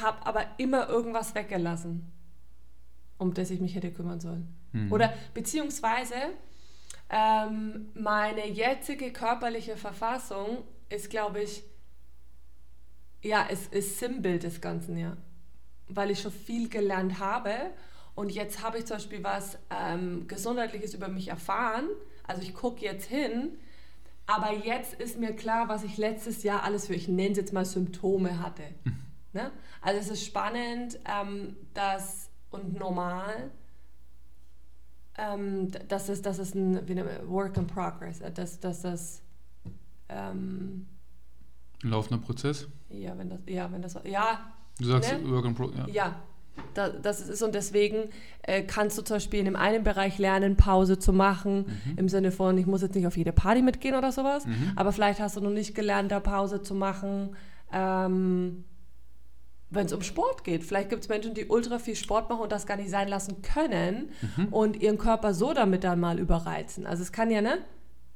habe 0.00 0.24
aber 0.26 0.46
immer 0.58 0.88
irgendwas 0.88 1.34
weggelassen, 1.34 2.10
um 3.18 3.34
das 3.34 3.50
ich 3.50 3.60
mich 3.60 3.74
hätte 3.74 3.92
kümmern 3.92 4.20
sollen. 4.20 4.54
Mhm. 4.72 4.92
Oder 4.92 5.12
beziehungsweise 5.34 6.14
ähm, 7.10 7.90
meine 7.94 8.48
jetzige 8.48 9.12
körperliche 9.12 9.76
Verfassung 9.76 10.64
ist, 10.88 11.10
glaube 11.10 11.42
ich, 11.42 11.64
ja, 13.22 13.46
es 13.50 13.66
ist 13.68 13.98
Sinnbild 13.98 14.42
des 14.42 14.60
Ganzen, 14.60 14.96
ja. 14.96 15.16
Weil 15.88 16.10
ich 16.10 16.20
schon 16.20 16.32
viel 16.32 16.68
gelernt 16.68 17.18
habe 17.18 17.52
und 18.14 18.30
jetzt 18.30 18.62
habe 18.62 18.78
ich 18.78 18.86
zum 18.86 18.96
Beispiel 18.96 19.24
was 19.24 19.58
ähm, 19.70 20.26
Gesundheitliches 20.28 20.94
über 20.94 21.08
mich 21.08 21.28
erfahren. 21.28 21.88
Also 22.26 22.42
ich 22.42 22.54
gucke 22.54 22.84
jetzt 22.84 23.06
hin, 23.06 23.58
aber 24.26 24.52
jetzt 24.52 24.94
ist 24.94 25.18
mir 25.18 25.34
klar, 25.34 25.68
was 25.68 25.84
ich 25.84 25.96
letztes 25.96 26.42
Jahr 26.42 26.62
alles 26.62 26.86
für, 26.86 26.94
ich 26.94 27.08
nenne 27.08 27.32
es 27.32 27.36
jetzt 27.36 27.52
mal 27.52 27.64
Symptome 27.64 28.40
hatte. 28.40 28.62
Ne? 29.32 29.50
Also 29.80 30.00
es 30.00 30.08
ist 30.08 30.24
spannend 30.26 30.98
ähm, 31.04 31.56
dass, 31.74 32.30
und 32.50 32.78
normal, 32.78 33.50
ähm, 35.18 35.70
dass 35.88 36.08
es, 36.08 36.22
dass 36.22 36.38
es 36.38 36.54
ein 36.54 36.86
man, 36.86 37.28
Work 37.28 37.56
in 37.56 37.66
Progress, 37.66 38.20
äh, 38.20 38.30
dass, 38.30 38.60
dass 38.60 38.82
das 38.82 39.22
ähm, 40.08 40.86
Ein 41.82 41.90
laufender 41.90 42.24
Prozess? 42.24 42.68
ja, 42.88 43.18
wenn 43.18 43.28
das, 43.28 43.40
ja, 43.46 43.70
wenn 43.72 43.82
das, 43.82 43.98
ja, 44.04 44.54
Du 44.78 44.86
sagst 44.86 45.12
Ne? 45.12 45.30
Work 45.30 45.44
in 45.44 45.54
Pro, 45.54 45.70
ja. 45.70 45.86
ja, 45.86 46.22
da, 46.74 46.88
das 46.88 47.20
ist 47.20 47.42
und 47.42 47.54
deswegen 47.54 48.10
äh, 48.42 48.62
kannst 48.62 48.96
du 48.98 49.02
zum 49.02 49.16
Beispiel 49.16 49.38
in 49.40 49.44
dem 49.46 49.56
einen 49.56 49.84
Bereich 49.84 50.18
lernen, 50.18 50.56
Pause 50.56 50.98
zu 50.98 51.12
machen, 51.12 51.66
im 51.96 52.08
Sinne 52.08 52.30
von, 52.30 52.56
ich 52.58 52.66
muss 52.66 52.82
jetzt 52.82 52.94
nicht 52.94 53.06
auf 53.06 53.16
jede 53.16 53.32
Party 53.32 53.62
mitgehen 53.62 53.94
oder 53.96 54.12
sowas, 54.12 54.46
Mhm. 54.46 54.72
aber 54.76 54.92
vielleicht 54.92 55.20
hast 55.20 55.36
du 55.36 55.40
noch 55.40 55.50
nicht 55.50 55.74
gelernt, 55.74 56.10
da 56.12 56.20
Pause 56.20 56.62
zu 56.62 56.74
machen, 56.74 57.36
ähm, 57.72 58.64
wenn 59.70 59.86
es 59.86 59.92
um 59.92 60.02
Sport 60.02 60.44
geht. 60.44 60.62
Vielleicht 60.62 60.90
gibt 60.90 61.02
es 61.02 61.08
Menschen, 61.08 61.34
die 61.34 61.46
ultra 61.46 61.78
viel 61.80 61.96
Sport 61.96 62.28
machen 62.30 62.42
und 62.42 62.52
das 62.52 62.66
gar 62.66 62.76
nicht 62.76 62.90
sein 62.90 63.08
lassen 63.08 63.42
können 63.42 64.10
Mhm. 64.36 64.48
und 64.48 64.80
ihren 64.82 64.98
Körper 64.98 65.34
so 65.34 65.52
damit 65.52 65.82
dann 65.82 65.98
mal 65.98 66.18
überreizen. 66.20 66.86
Also 66.86 67.02
es 67.02 67.10
kann 67.12 67.30
ja, 67.30 67.40
ne? 67.40 67.58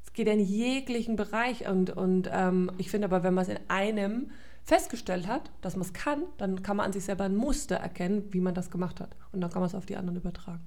Es 0.04 0.12
geht 0.12 0.26
ja 0.28 0.32
in 0.32 0.40
jeglichen 0.40 1.16
Bereich 1.16 1.68
und, 1.68 1.90
und 1.90 2.28
ähm, 2.32 2.70
ich 2.78 2.90
finde 2.90 3.06
aber, 3.06 3.22
wenn 3.24 3.34
man 3.34 3.42
es 3.42 3.48
in 3.48 3.58
einem 3.68 4.30
festgestellt 4.68 5.26
hat, 5.26 5.50
dass 5.62 5.76
man 5.76 5.86
es 5.86 5.94
kann, 5.94 6.24
dann 6.36 6.62
kann 6.62 6.76
man 6.76 6.86
an 6.86 6.92
sich 6.92 7.04
selber 7.04 7.24
ein 7.24 7.34
Muster 7.34 7.76
erkennen, 7.76 8.24
wie 8.32 8.40
man 8.40 8.54
das 8.54 8.70
gemacht 8.70 9.00
hat. 9.00 9.16
Und 9.32 9.40
dann 9.40 9.50
kann 9.50 9.60
man 9.60 9.68
es 9.68 9.74
auf 9.74 9.86
die 9.86 9.96
anderen 9.96 10.18
übertragen. 10.18 10.60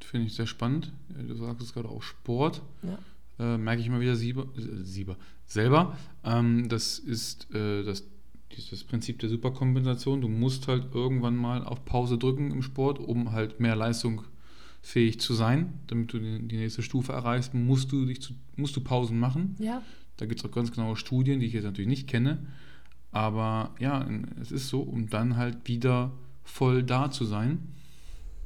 Finde 0.00 0.28
ich 0.28 0.34
sehr 0.34 0.46
spannend. 0.46 0.92
Äh, 1.10 1.24
Du 1.24 1.34
sagst 1.34 1.60
es 1.60 1.74
gerade 1.74 1.90
auch 1.90 2.02
Sport. 2.02 2.62
Ja. 2.82 3.54
Äh, 3.54 3.58
merke 3.58 3.82
ich 3.82 3.86
immer 3.88 4.00
wieder 4.00 4.16
Sieber, 4.16 4.46
äh, 4.56 4.82
Sieber, 4.82 5.18
selber. 5.44 5.98
Ähm, 6.24 6.70
das 6.70 6.98
ist 6.98 7.54
äh, 7.54 7.82
das, 7.84 8.04
dieses 8.56 8.82
Prinzip 8.82 9.18
der 9.18 9.28
Superkompensation. 9.28 10.22
Du 10.22 10.28
musst 10.28 10.66
halt 10.66 10.94
irgendwann 10.94 11.36
mal 11.36 11.64
auf 11.64 11.84
Pause 11.84 12.16
drücken 12.16 12.50
im 12.50 12.62
Sport, 12.62 12.98
um 12.98 13.32
halt 13.32 13.60
mehr 13.60 13.76
leistungsfähig 13.76 15.20
zu 15.20 15.34
sein. 15.34 15.80
Damit 15.88 16.14
du 16.14 16.18
die, 16.18 16.48
die 16.48 16.56
nächste 16.56 16.82
Stufe 16.82 17.12
erreichst, 17.12 17.52
musst 17.52 17.92
du, 17.92 18.06
dich 18.06 18.22
zu, 18.22 18.32
musst 18.56 18.74
du 18.74 18.80
Pausen 18.80 19.18
machen. 19.18 19.54
Ja. 19.58 19.82
Da 20.16 20.24
gibt 20.24 20.40
es 20.40 20.46
auch 20.46 20.54
ganz 20.54 20.72
genaue 20.72 20.96
Studien, 20.96 21.40
die 21.40 21.46
ich 21.46 21.52
jetzt 21.52 21.64
natürlich 21.64 21.90
nicht 21.90 22.08
kenne. 22.08 22.46
Aber 23.12 23.74
ja, 23.78 24.06
es 24.40 24.52
ist 24.52 24.68
so, 24.68 24.80
um 24.82 25.08
dann 25.08 25.36
halt 25.36 25.66
wieder 25.68 26.12
voll 26.44 26.82
da 26.82 27.10
zu 27.10 27.24
sein. 27.24 27.58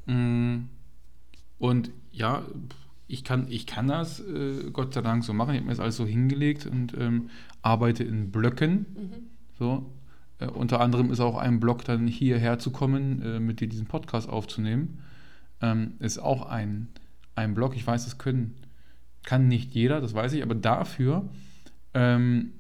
Mm, 0.07 0.69
Und 1.59 1.91
ja, 2.13 2.43
ich 3.07 3.25
kann, 3.25 3.47
ich 3.49 3.67
kann 3.67 3.89
das 3.89 4.21
äh, 4.21 4.71
Gott 4.73 4.95
sei 4.95 5.03
Dank 5.03 5.25
so 5.25 5.33
machen. 5.33 5.51
Ich 5.51 5.57
habe 5.57 5.67
mir 5.67 5.73
das 5.73 5.81
alles 5.81 5.97
so 5.97 6.07
hingelegt 6.07 6.67
und 6.67 6.95
ähm, 6.97 7.31
arbeite 7.63 8.05
in 8.05 8.31
Blöcken. 8.31 8.87
Mhm. 8.95 9.13
So. 9.59 9.91
Äh, 10.39 10.47
unter 10.47 10.81
anderem 10.81 11.11
ist 11.11 11.21
auch 11.21 11.37
ein 11.37 11.61
Block 11.61 11.85
dann 11.85 12.07
hierher 12.07 12.59
zu 12.59 12.71
kommen, 12.71 13.21
äh, 13.23 13.41
mit 13.41 13.61
dir 13.61 13.69
diesen 13.69 13.87
Podcast 13.87 14.29
aufzunehmen. 14.29 15.01
Ähm, 15.61 15.95
ist 15.99 16.19
auch 16.19 16.47
ein, 16.47 16.89
ein 17.35 17.55
Block. 17.55 17.77
Ich 17.77 17.87
weiß, 17.87 18.05
das 18.05 18.17
können, 18.19 18.55
kann 19.25 19.49
nicht 19.49 19.75
jeder, 19.75 20.01
das 20.01 20.15
weiß 20.15 20.33
ich, 20.33 20.43
aber 20.43 20.55
dafür 20.55 21.29
ähm, 21.95 22.53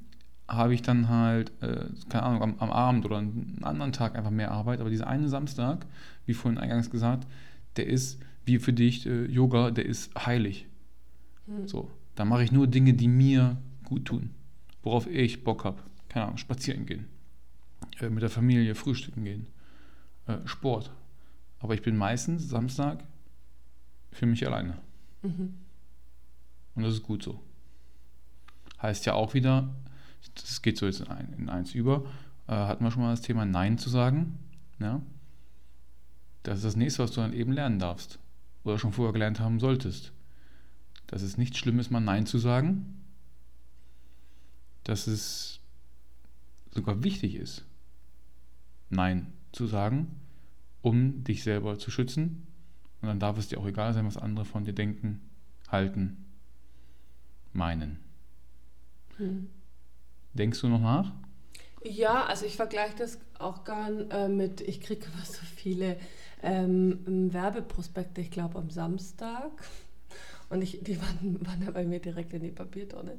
habe 0.51 0.75
ich 0.75 0.83
dann 0.83 1.09
halt, 1.09 1.53
äh, 1.63 1.87
keine 2.09 2.25
Ahnung, 2.25 2.43
am, 2.43 2.55
am 2.59 2.71
Abend 2.71 3.05
oder 3.05 3.19
einen 3.19 3.61
anderen 3.63 3.93
Tag 3.93 4.17
einfach 4.17 4.31
mehr 4.31 4.51
Arbeit. 4.51 4.81
Aber 4.81 4.91
dieser 4.91 5.07
eine 5.07 5.29
Samstag, 5.29 5.87
wie 6.27 6.35
vorhin 6.35 6.59
eingangs 6.59 6.91
gesagt, 6.91 7.27
der 7.77 7.87
ist, 7.87 8.21
wie 8.45 8.59
für 8.59 8.73
dich 8.73 9.07
äh, 9.07 9.27
Yoga, 9.27 9.71
der 9.71 9.87
ist 9.87 10.13
heilig. 10.27 10.67
Hm. 11.47 11.69
So, 11.69 11.91
da 12.17 12.25
mache 12.25 12.43
ich 12.43 12.51
nur 12.51 12.67
Dinge, 12.67 12.95
die 12.95 13.07
mir 13.07 13.59
gut 13.85 14.07
tun, 14.07 14.31
worauf 14.83 15.07
ich 15.07 15.45
Bock 15.45 15.65
habe. 15.65 15.83
Keine 16.09 16.27
Ahnung, 16.27 16.39
spazieren 16.39 16.85
gehen, 16.85 17.07
äh, 18.01 18.11
mit 18.11 18.23
der 18.23 18.31
Familie 18.31 18.75
frühstücken 18.75 19.25
gehen, 19.25 19.47
äh, 20.27 20.39
Sport. 20.47 20.91
Aber 21.61 21.75
ich 21.75 21.83
bin 21.83 21.97
meistens 21.97 22.49
Samstag 22.49 23.05
für 24.11 24.27
mich 24.27 24.45
alleine. 24.45 24.79
Mhm. 25.23 25.55
Und 26.75 26.83
das 26.83 26.95
ist 26.95 27.05
gut 27.05 27.23
so. 27.23 27.41
Heißt 28.83 29.07
ja 29.07 29.13
auch 29.13 29.35
wieder, 29.35 29.69
das 30.35 30.63
geht 30.63 30.79
so 30.79 30.87
jetzt 30.87 31.01
in, 31.01 31.09
ein, 31.09 31.33
in 31.39 31.49
eins 31.49 31.75
über, 31.75 32.05
äh, 32.47 32.53
hatten 32.53 32.85
wir 32.85 32.91
schon 32.91 33.03
mal 33.03 33.11
das 33.11 33.23
Thema 33.23 33.45
Nein 33.45 33.79
zu 33.79 33.91
sagen. 33.91 34.39
Ja? 34.79 35.01
Das 36.43 36.59
ist 36.59 36.65
das 36.65 36.77
nächste, 36.77 37.03
was 37.03 37.13
du 37.13 37.21
dann 37.21 37.33
eben 37.33 37.53
lernen 37.53 37.79
darfst. 37.79 38.19
Oder 38.65 38.79
schon 38.79 38.93
vorher 38.93 39.13
gelernt 39.13 39.41
haben 39.41 39.61
solltest. 39.61 40.13
Dass 41.07 41.23
es 41.23 41.39
nicht 41.39 41.57
schlimm 41.57 41.79
ist, 41.79 41.91
mal 41.91 42.01
Nein 42.01 42.27
zu 42.27 42.39
sagen. 42.39 43.03
Dass 44.85 45.07
es 45.07 45.61
sogar 46.73 47.03
wichtig 47.03 47.35
ist, 47.35 47.65
Nein 48.89 49.33
zu 49.53 49.67
sagen, 49.67 50.17
um 50.83 51.25
dich 51.25 51.43
selber 51.43 51.79
zu 51.79 51.91
schützen. 51.91 52.47
Und 53.01 53.09
dann 53.09 53.21
darf 53.21 53.39
es 53.39 53.49
dir 53.49 53.59
auch 53.59 53.67
egal 53.67 53.93
sein, 53.93 54.07
was 54.07 54.17
andere 54.17 54.45
von 54.45 54.65
dir 54.65 54.75
denken, 54.75 55.21
halten, 55.69 56.25
meinen. 57.53 57.99
Hm. 59.17 59.49
Denkst 60.35 60.61
du 60.61 60.69
noch 60.69 60.81
nach? 60.81 61.13
Ja, 61.83 62.27
also 62.27 62.45
ich 62.47 62.57
vergleiche 62.57 62.97
das 62.97 63.19
auch 63.39 63.65
gern 63.65 64.11
äh, 64.11 64.29
mit, 64.29 64.61
ich 64.61 64.81
kriege 64.81 65.07
immer 65.07 65.25
so 65.25 65.41
viele 65.57 65.97
ähm, 66.43 67.33
Werbeprospekte, 67.33 68.21
ich 68.21 68.31
glaube 68.31 68.59
am 68.59 68.71
Samstag. 68.71 69.51
Und 70.51 70.63
ich, 70.63 70.81
die 70.83 71.01
waren, 71.01 71.47
waren 71.47 71.73
bei 71.73 71.85
mir 71.85 72.01
direkt 72.01 72.33
in 72.35 72.43
die 72.43 72.51
Papiertonne, 72.51 73.19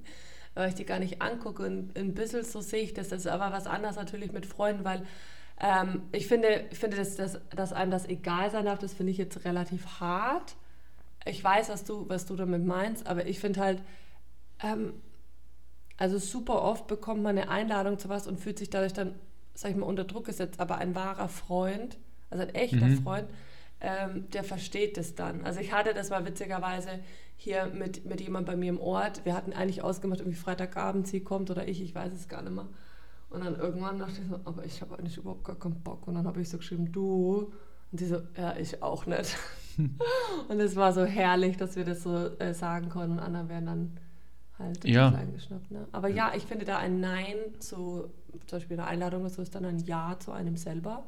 weil 0.53 0.70
ich 0.70 0.75
die 0.75 0.86
gar 0.86 1.00
nicht 1.00 1.22
angucke. 1.22 1.63
Und 1.63 1.98
ein 1.98 2.13
bisschen 2.13 2.44
so 2.44 2.62
sehe 2.62 2.84
ich 2.84 2.94
das. 2.94 3.10
Das 3.10 3.22
ist 3.22 3.27
aber 3.27 3.51
was 3.51 3.68
anderes 3.68 3.96
natürlich 3.96 4.32
mit 4.32 4.46
Freunden, 4.46 4.84
weil 4.84 5.06
ähm, 5.60 6.03
ich 6.12 6.27
finde, 6.27 6.65
ich 6.72 6.80
finde 6.80 6.98
dass, 6.98 7.15
dass, 7.15 7.39
dass 7.50 7.74
einem 7.74 7.91
das 7.91 8.08
egal 8.08 8.51
sein 8.51 8.65
darf, 8.65 8.80
das 8.80 8.94
finde 8.94 9.12
ich 9.12 9.18
jetzt 9.18 9.44
relativ 9.44 10.00
hart. 10.00 10.56
Ich 11.25 11.44
weiß, 11.44 11.70
was 11.70 11.84
du, 11.84 12.08
was 12.10 12.25
du 12.25 12.36
damit 12.36 12.65
meinst, 12.65 13.06
aber 13.06 13.27
ich 13.27 13.39
finde 13.39 13.60
halt, 13.60 13.82
ähm, 14.63 14.94
also 16.01 16.17
super 16.17 16.63
oft 16.63 16.88
bekommt 16.88 17.22
man 17.22 17.38
eine 17.38 17.50
Einladung 17.50 18.00
zu 18.00 18.10
was 18.10 18.25
und 18.25 18.39
fühlt 18.39 18.58
sich 18.58 18.72
dadurch 18.72 18.93
dann, 18.93 19.13
sag 19.53 19.70
ich 19.70 19.77
mal, 19.77 19.86
unter 19.86 20.03
Druck 20.03 20.25
gesetzt. 20.25 20.60
Aber 20.60 20.79
ein 20.79 20.96
wahrer 20.96 21.29
Freund, 21.29 22.00
also 22.31 22.41
ein 22.41 22.55
echter 22.55 22.88
Mhm. 22.88 23.03
Freund, 23.03 23.27
ähm, 23.81 24.27
der 24.31 24.43
versteht 24.43 24.98
das 24.98 25.13
dann. 25.13 25.46
Also 25.46 25.60
ich 25.60 25.72
hatte 25.74 25.93
das 25.93 26.10
mal 26.10 26.25
witzigerweise 26.25 26.89
hier 27.36 27.67
mit, 27.67 28.03
mit 28.03 28.20
jemandem 28.20 28.51
bei 28.51 28.58
mir 28.58 28.70
im 28.70 28.79
Ort. 28.79 29.24
Wir 29.25 29.36
hatten 29.36 29.53
eigentlich 29.53 29.84
ausgemacht, 29.84 30.22
irgendwie 30.22 30.39
Freitagabend 30.39 31.05
sie 31.05 31.20
kommt 31.20 31.51
oder 31.51 31.67
ich, 31.67 31.79
ich 31.84 31.93
weiß 31.93 32.12
es 32.13 32.27
gar 32.27 32.41
nicht 32.41 32.55
mehr. 32.55 32.67
Und 33.29 33.46
dann 33.46 33.55
irgendwann 33.60 34.00
dachte 34.00 34.22
ich 34.24 34.27
so, 34.27 34.39
aber 34.43 34.65
ich 34.65 34.81
habe 34.81 34.98
eigentlich 34.98 35.17
überhaupt 35.17 35.43
gar 35.43 35.60
keinen 35.60 35.84
Bock. 35.84 36.08
Und 36.08 36.15
dann 36.15 36.25
habe 36.25 36.41
ich 36.41 36.50
so 36.50 36.58
geschrieben, 36.58 36.91
du. 36.91 37.53
Und 37.91 38.00
sie 38.00 38.08
so, 38.08 38.22
ja, 38.36 38.55
ich 38.58 38.81
auch 38.81 39.05
nicht. 39.05 39.38
und 40.50 40.60
es 40.60 40.75
war 40.75 40.93
so 40.93 41.05
herrlich, 41.05 41.58
dass 41.58 41.75
wir 41.75 41.86
das 41.86 42.01
so 42.01 42.15
äh, 42.39 42.55
sagen 42.55 42.89
konnten 42.89 43.12
und 43.12 43.20
andere 43.20 43.50
werden 43.50 43.65
dann 43.67 43.98
halt 44.62 44.86
Ja. 44.86 45.10
klein 45.12 45.34
geschnappt. 45.34 45.72
Ne? 45.72 45.88
Aber 45.91 46.08
ja, 46.10 46.34
ich 46.36 46.44
finde 46.44 46.65
da 46.65 46.77
ein 46.77 47.00
Nein 47.00 47.36
zu, 47.60 48.10
zum 48.48 48.58
Beispiel 48.60 48.80
eine 48.80 48.88
Einladung 48.88 49.22
oder 49.22 49.30
so, 49.30 49.41
ist 49.41 49.53
dann 49.56 49.65
ein 49.65 49.80
Ja 49.80 50.18
zu 50.20 50.32
einem 50.32 50.58
selber. 50.58 51.03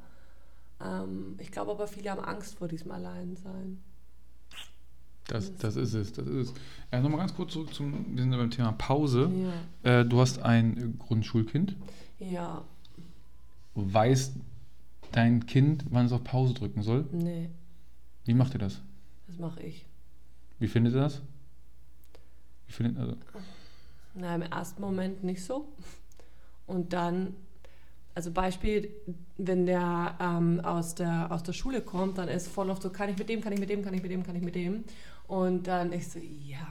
Ähm, 0.83 1.35
ich 1.39 1.51
glaube 1.51 1.71
aber, 1.71 1.87
viele 1.87 2.09
haben 2.11 2.23
Angst 2.23 2.55
vor 2.57 2.67
diesem 2.67 2.91
Alleinsein. 2.91 3.81
Das, 5.27 5.55
das 5.57 5.77
ist 5.77 5.93
es, 5.93 6.11
das 6.11 6.27
ist 6.27 6.49
es. 6.49 6.53
Ja, 6.91 6.99
Nochmal 6.99 7.19
ganz 7.19 7.33
kurz 7.33 7.53
zurück 7.53 7.73
zum, 7.73 8.13
wir 8.15 8.21
sind 8.23 8.31
ja 8.33 8.37
beim 8.37 8.51
Thema 8.51 8.73
Pause. 8.73 9.31
Ja. 9.83 9.99
Äh, 10.01 10.05
du 10.05 10.19
hast 10.19 10.39
ein 10.41 10.97
Grundschulkind. 10.99 11.75
Ja, 12.19 12.63
Weiß 13.75 14.33
dein 15.13 15.45
Kind, 15.47 15.85
wann 15.89 16.05
es 16.05 16.11
auf 16.11 16.23
Pause 16.23 16.53
drücken 16.53 16.83
soll? 16.83 17.05
nee, 17.11 17.49
Wie 18.25 18.33
macht 18.33 18.53
ihr 18.53 18.59
das? 18.59 18.81
das 19.27 19.37
mache 19.39 19.61
ich. 19.63 19.85
Wie 20.59 20.67
findet 20.67 20.93
ihr 20.93 20.99
das? 21.01 21.21
Wie 22.73 22.83
findet, 22.83 22.99
also, 22.99 23.15
Na, 24.15 24.35
im 24.35 24.41
ersten 24.41 24.81
Moment 24.81 25.23
nicht 25.23 25.43
so. 25.43 25.67
Und 26.65 26.93
dann, 26.93 27.35
also 28.15 28.31
Beispiel, 28.31 28.89
wenn 29.37 29.65
der 29.65 30.17
ähm, 30.19 30.59
aus, 30.63 30.95
der, 30.95 31.27
aus 31.31 31.43
der 31.43 31.53
Schule 31.53 31.81
kommt, 31.81 32.17
dann 32.17 32.27
ist 32.27 32.47
voll 32.47 32.69
oft 32.69 32.81
so, 32.81 32.89
kann 32.89 33.09
ich 33.09 33.17
mit 33.17 33.29
dem, 33.29 33.41
kann 33.41 33.53
ich 33.53 33.59
mit 33.59 33.69
dem, 33.69 33.83
kann 33.83 33.93
ich 33.93 34.01
mit 34.01 34.11
dem, 34.11 34.23
kann 34.23 34.35
ich 34.35 34.41
mit 34.41 34.55
dem. 34.55 34.83
Und 35.27 35.67
dann 35.67 35.93
ich 35.93 36.07
so, 36.09 36.19
ja, 36.19 36.67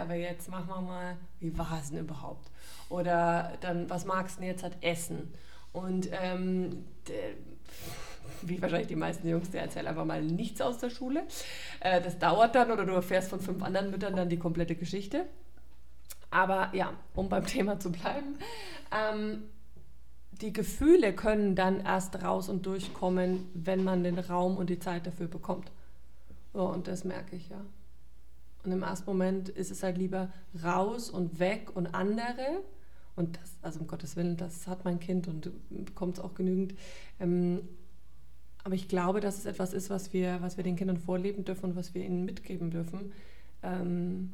aber 0.00 0.14
jetzt 0.14 0.50
machen 0.50 0.68
wir 0.68 0.80
mal, 0.80 1.16
wie 1.40 1.56
war 1.56 1.78
es 1.80 1.90
denn 1.90 2.00
überhaupt? 2.00 2.50
Oder 2.88 3.52
dann, 3.60 3.88
was 3.88 4.04
magst 4.04 4.36
du 4.36 4.40
denn 4.40 4.50
jetzt 4.50 4.62
halt 4.62 4.76
essen? 4.82 5.32
Und 5.72 6.08
ähm, 6.12 6.84
wie 8.48 8.60
wahrscheinlich 8.60 8.88
die 8.88 8.96
meisten 8.96 9.28
Jungs, 9.28 9.50
der 9.50 9.62
erzählt 9.62 9.86
einfach 9.86 10.04
mal 10.04 10.22
nichts 10.22 10.60
aus 10.60 10.78
der 10.78 10.90
Schule. 10.90 11.24
Äh, 11.80 12.00
das 12.00 12.18
dauert 12.18 12.54
dann 12.54 12.70
oder 12.70 12.84
du 12.84 12.92
erfährst 12.92 13.30
von 13.30 13.40
fünf 13.40 13.62
anderen 13.62 13.90
Müttern 13.90 14.16
dann 14.16 14.28
die 14.28 14.38
komplette 14.38 14.74
Geschichte. 14.74 15.26
Aber 16.30 16.70
ja, 16.74 16.92
um 17.14 17.28
beim 17.28 17.46
Thema 17.46 17.78
zu 17.78 17.92
bleiben, 17.92 18.38
ähm, 18.90 19.44
die 20.40 20.52
Gefühle 20.52 21.12
können 21.12 21.54
dann 21.54 21.80
erst 21.80 22.22
raus 22.22 22.48
und 22.48 22.66
durchkommen, 22.66 23.48
wenn 23.54 23.84
man 23.84 24.02
den 24.02 24.18
Raum 24.18 24.56
und 24.56 24.70
die 24.70 24.78
Zeit 24.78 25.06
dafür 25.06 25.28
bekommt. 25.28 25.70
So, 26.52 26.64
und 26.64 26.88
das 26.88 27.04
merke 27.04 27.36
ich 27.36 27.48
ja. 27.48 27.60
Und 28.64 28.72
im 28.72 28.82
ersten 28.82 29.10
Moment 29.10 29.48
ist 29.48 29.70
es 29.70 29.82
halt 29.82 29.98
lieber 29.98 30.30
raus 30.62 31.10
und 31.10 31.38
weg 31.38 31.70
und 31.74 31.94
andere. 31.94 32.62
Und 33.16 33.36
das, 33.36 33.56
also 33.60 33.80
um 33.80 33.86
Gottes 33.86 34.16
Willen, 34.16 34.36
das 34.36 34.66
hat 34.66 34.84
mein 34.84 35.00
Kind 35.00 35.28
und 35.28 35.50
bekommt 35.68 36.18
es 36.18 36.24
auch 36.24 36.34
genügend. 36.34 36.74
Ähm, 37.20 37.68
aber 38.64 38.74
ich 38.74 38.88
glaube, 38.88 39.20
dass 39.20 39.38
es 39.38 39.46
etwas 39.46 39.72
ist, 39.72 39.90
was 39.90 40.12
wir, 40.12 40.38
was 40.40 40.56
wir 40.56 40.64
den 40.64 40.76
Kindern 40.76 40.96
vorleben 40.96 41.44
dürfen 41.44 41.70
und 41.70 41.76
was 41.76 41.94
wir 41.94 42.04
ihnen 42.04 42.24
mitgeben 42.24 42.70
dürfen. 42.70 43.12
Ähm, 43.62 44.32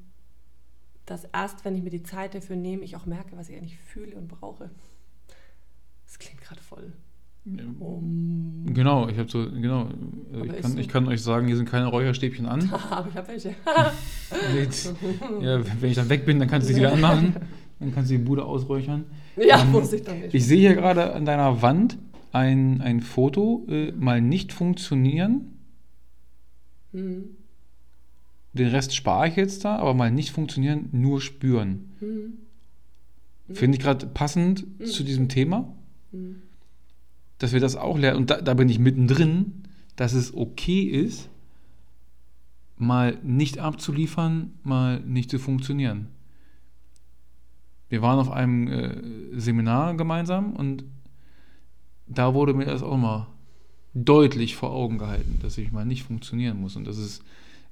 dass 1.07 1.25
erst, 1.33 1.65
wenn 1.65 1.75
ich 1.75 1.83
mir 1.83 1.91
die 1.91 2.03
Zeit 2.03 2.35
dafür 2.35 2.57
nehme, 2.57 2.83
ich 2.83 2.97
auch 2.97 3.07
merke, 3.07 3.37
was 3.37 3.49
ich 3.49 3.57
eigentlich 3.57 3.79
fühle 3.79 4.17
und 4.17 4.29
brauche. 4.29 4.71
Das 6.07 6.19
klingt 6.19 6.41
gerade 6.41 6.61
voll. 6.61 6.93
Um. 7.81 8.67
genau, 8.75 9.09
ich 9.09 9.17
habe 9.19 9.31
so, 9.31 9.51
genau. 9.51 9.89
Aber 10.35 10.45
Ich 10.45 10.61
kann, 10.61 10.79
ich 10.79 10.89
kann 10.89 11.09
euch 11.09 11.23
sagen, 11.23 11.47
hier 11.47 11.57
sind 11.57 11.69
keine 11.69 11.87
Räucherstäbchen 11.87 12.45
an. 12.45 12.71
Aber 12.91 13.09
ich 13.09 13.17
habe 13.17 13.29
welche. 13.29 13.51
Ja, 15.41 15.61
wenn 15.81 15.91
ich 15.91 15.97
dann 15.97 16.09
weg 16.11 16.27
bin, 16.27 16.39
dann 16.39 16.49
kannst 16.49 16.69
du 16.69 16.75
sie 16.75 16.81
wieder 16.81 16.93
anmachen. 16.93 17.35
Dann 17.81 17.95
kannst 17.95 18.11
du 18.11 18.19
die 18.19 18.23
Bude 18.23 18.45
ausräuchern. 18.45 19.05
ja, 19.37 19.63
Ähm, 19.63 19.73
muss 19.73 19.93
ich 19.93 20.03
dann 20.03 20.21
nicht. 20.21 20.35
Ich 20.35 20.47
sehe 20.47 20.59
hier 20.59 20.75
gerade 20.75 21.15
an 21.15 21.25
deiner 21.25 21.63
Wand 21.63 21.97
ein, 22.33 22.81
ein 22.81 23.01
Foto, 23.01 23.67
äh, 23.69 23.93
mal 23.93 24.21
nicht 24.21 24.53
funktionieren. 24.53 25.59
Hm. 26.93 27.25
Den 28.53 28.69
Rest 28.69 28.95
spare 28.95 29.29
ich 29.29 29.37
jetzt 29.37 29.65
da, 29.65 29.77
aber 29.77 29.95
mal 29.95 30.11
nicht 30.11 30.31
funktionieren, 30.31 30.89
nur 30.93 31.21
spüren. 31.21 31.91
Hm. 32.01 32.33
Finde 33.51 33.79
ich 33.79 33.83
gerade 33.83 34.07
passend 34.07 34.67
Mhm. 34.79 34.85
zu 34.87 35.05
diesem 35.05 35.29
Thema, 35.29 35.75
Hm. 36.13 36.43
dass 37.39 37.53
wir 37.53 37.61
das 37.61 37.77
auch 37.77 37.99
lernen. 37.99 38.19
Und 38.19 38.31
da, 38.31 38.41
da 38.41 38.55
bin 38.55 38.69
ich 38.69 38.79
mittendrin, 38.79 39.65
dass 39.97 40.13
es 40.13 40.35
okay 40.35 40.83
ist, 40.83 41.29
mal 42.77 43.19
nicht 43.23 43.59
abzuliefern, 43.59 44.53
mal 44.63 45.01
nicht 45.01 45.31
zu 45.31 45.39
funktionieren. 45.39 46.09
Wir 47.89 48.03
waren 48.03 48.19
auf 48.19 48.31
einem 48.31 48.69
äh, 48.69 49.41
Seminar 49.41 49.97
gemeinsam 49.97 50.53
und 50.55 50.85
da 52.09 52.35
wurde 52.35 52.55
mir 52.55 52.65
das 52.67 52.83
auch 52.83 52.97
mal 52.97 53.27
deutlich 53.95 54.57
vor 54.57 54.71
Augen 54.71 54.99
gehalten, 54.99 55.39
dass 55.43 55.59
ich 55.59 55.73
mal 55.73 55.85
nicht 55.85 56.05
funktionieren 56.05 56.61
muss. 56.61 56.77
Und 56.77 56.87
das 56.87 56.99
ist, 56.99 57.23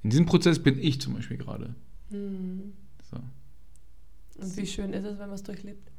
in 0.03 0.11
diesem 0.11 0.27
Prozess 0.27 0.63
bin 0.63 0.79
ich 0.79 1.01
zum 1.01 1.15
Beispiel 1.15 1.37
gerade. 1.37 1.75
Hm. 2.11 2.73
So. 3.11 3.17
Und 4.41 4.57
wie 4.57 4.67
schön 4.67 4.93
ist 4.93 5.05
es, 5.05 5.19
wenn 5.19 5.27
man 5.27 5.35
es 5.35 5.43
durchlebt? 5.43 5.91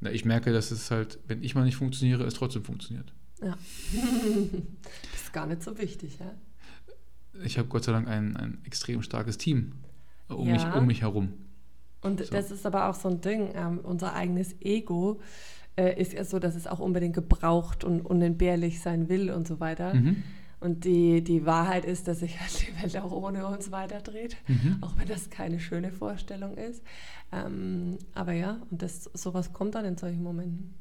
Na, 0.00 0.10
ich 0.10 0.24
merke, 0.24 0.52
dass 0.52 0.70
es 0.70 0.90
halt, 0.90 1.18
wenn 1.26 1.42
ich 1.42 1.54
mal 1.54 1.64
nicht 1.64 1.76
funktioniere, 1.76 2.24
es 2.24 2.34
trotzdem 2.34 2.64
funktioniert. 2.64 3.12
Ja. 3.42 3.56
das 5.12 5.22
ist 5.22 5.32
gar 5.32 5.46
nicht 5.46 5.62
so 5.62 5.76
wichtig, 5.78 6.18
ja? 6.18 6.32
Ich 7.44 7.58
habe 7.58 7.68
Gott 7.68 7.84
sei 7.84 7.92
Dank 7.92 8.08
ein, 8.08 8.36
ein 8.36 8.58
extrem 8.64 9.02
starkes 9.02 9.38
Team 9.38 9.72
um, 10.28 10.48
Ja. 10.48 10.54
mich, 10.54 10.74
um 10.74 10.86
mich 10.86 11.02
herum. 11.02 11.32
Und 12.02 12.24
So. 12.24 12.32
das 12.32 12.50
ist 12.50 12.64
aber 12.64 12.88
auch 12.88 12.94
so 12.94 13.08
ein 13.08 13.20
Ding, 13.20 13.50
ähm, 13.54 13.78
unser 13.82 14.14
eigenes 14.14 14.54
Ego 14.60 15.20
äh, 15.76 16.00
ist 16.00 16.12
ja 16.12 16.24
so, 16.24 16.38
dass 16.38 16.54
es 16.54 16.66
auch 16.66 16.78
unbedingt 16.80 17.14
gebraucht 17.14 17.84
und 17.84 18.00
unentbehrlich 18.02 18.80
sein 18.80 19.08
will 19.08 19.30
und 19.30 19.46
so 19.48 19.60
weiter. 19.60 19.94
Mhm. 19.94 20.22
Und 20.60 20.84
die, 20.84 21.24
die 21.24 21.46
Wahrheit 21.46 21.86
ist, 21.86 22.06
dass 22.06 22.18
sich 22.20 22.38
halt 22.38 22.50
die 22.68 22.82
Welt 22.82 22.96
auch 22.98 23.12
ohne 23.12 23.46
uns 23.46 23.70
weiterdreht, 23.72 24.36
Mhm. 24.46 24.78
auch 24.82 24.98
wenn 24.98 25.08
das 25.08 25.30
keine 25.30 25.58
schöne 25.58 25.90
Vorstellung 25.92 26.56
ist. 26.56 26.82
Ähm, 27.32 27.98
aber 28.14 28.32
ja, 28.32 28.60
und 28.70 28.82
das, 28.82 29.04
sowas 29.14 29.52
kommt 29.52 29.74
dann 29.74 29.84
in 29.86 29.96
solchen 29.96 30.22
Momenten. 30.22 30.74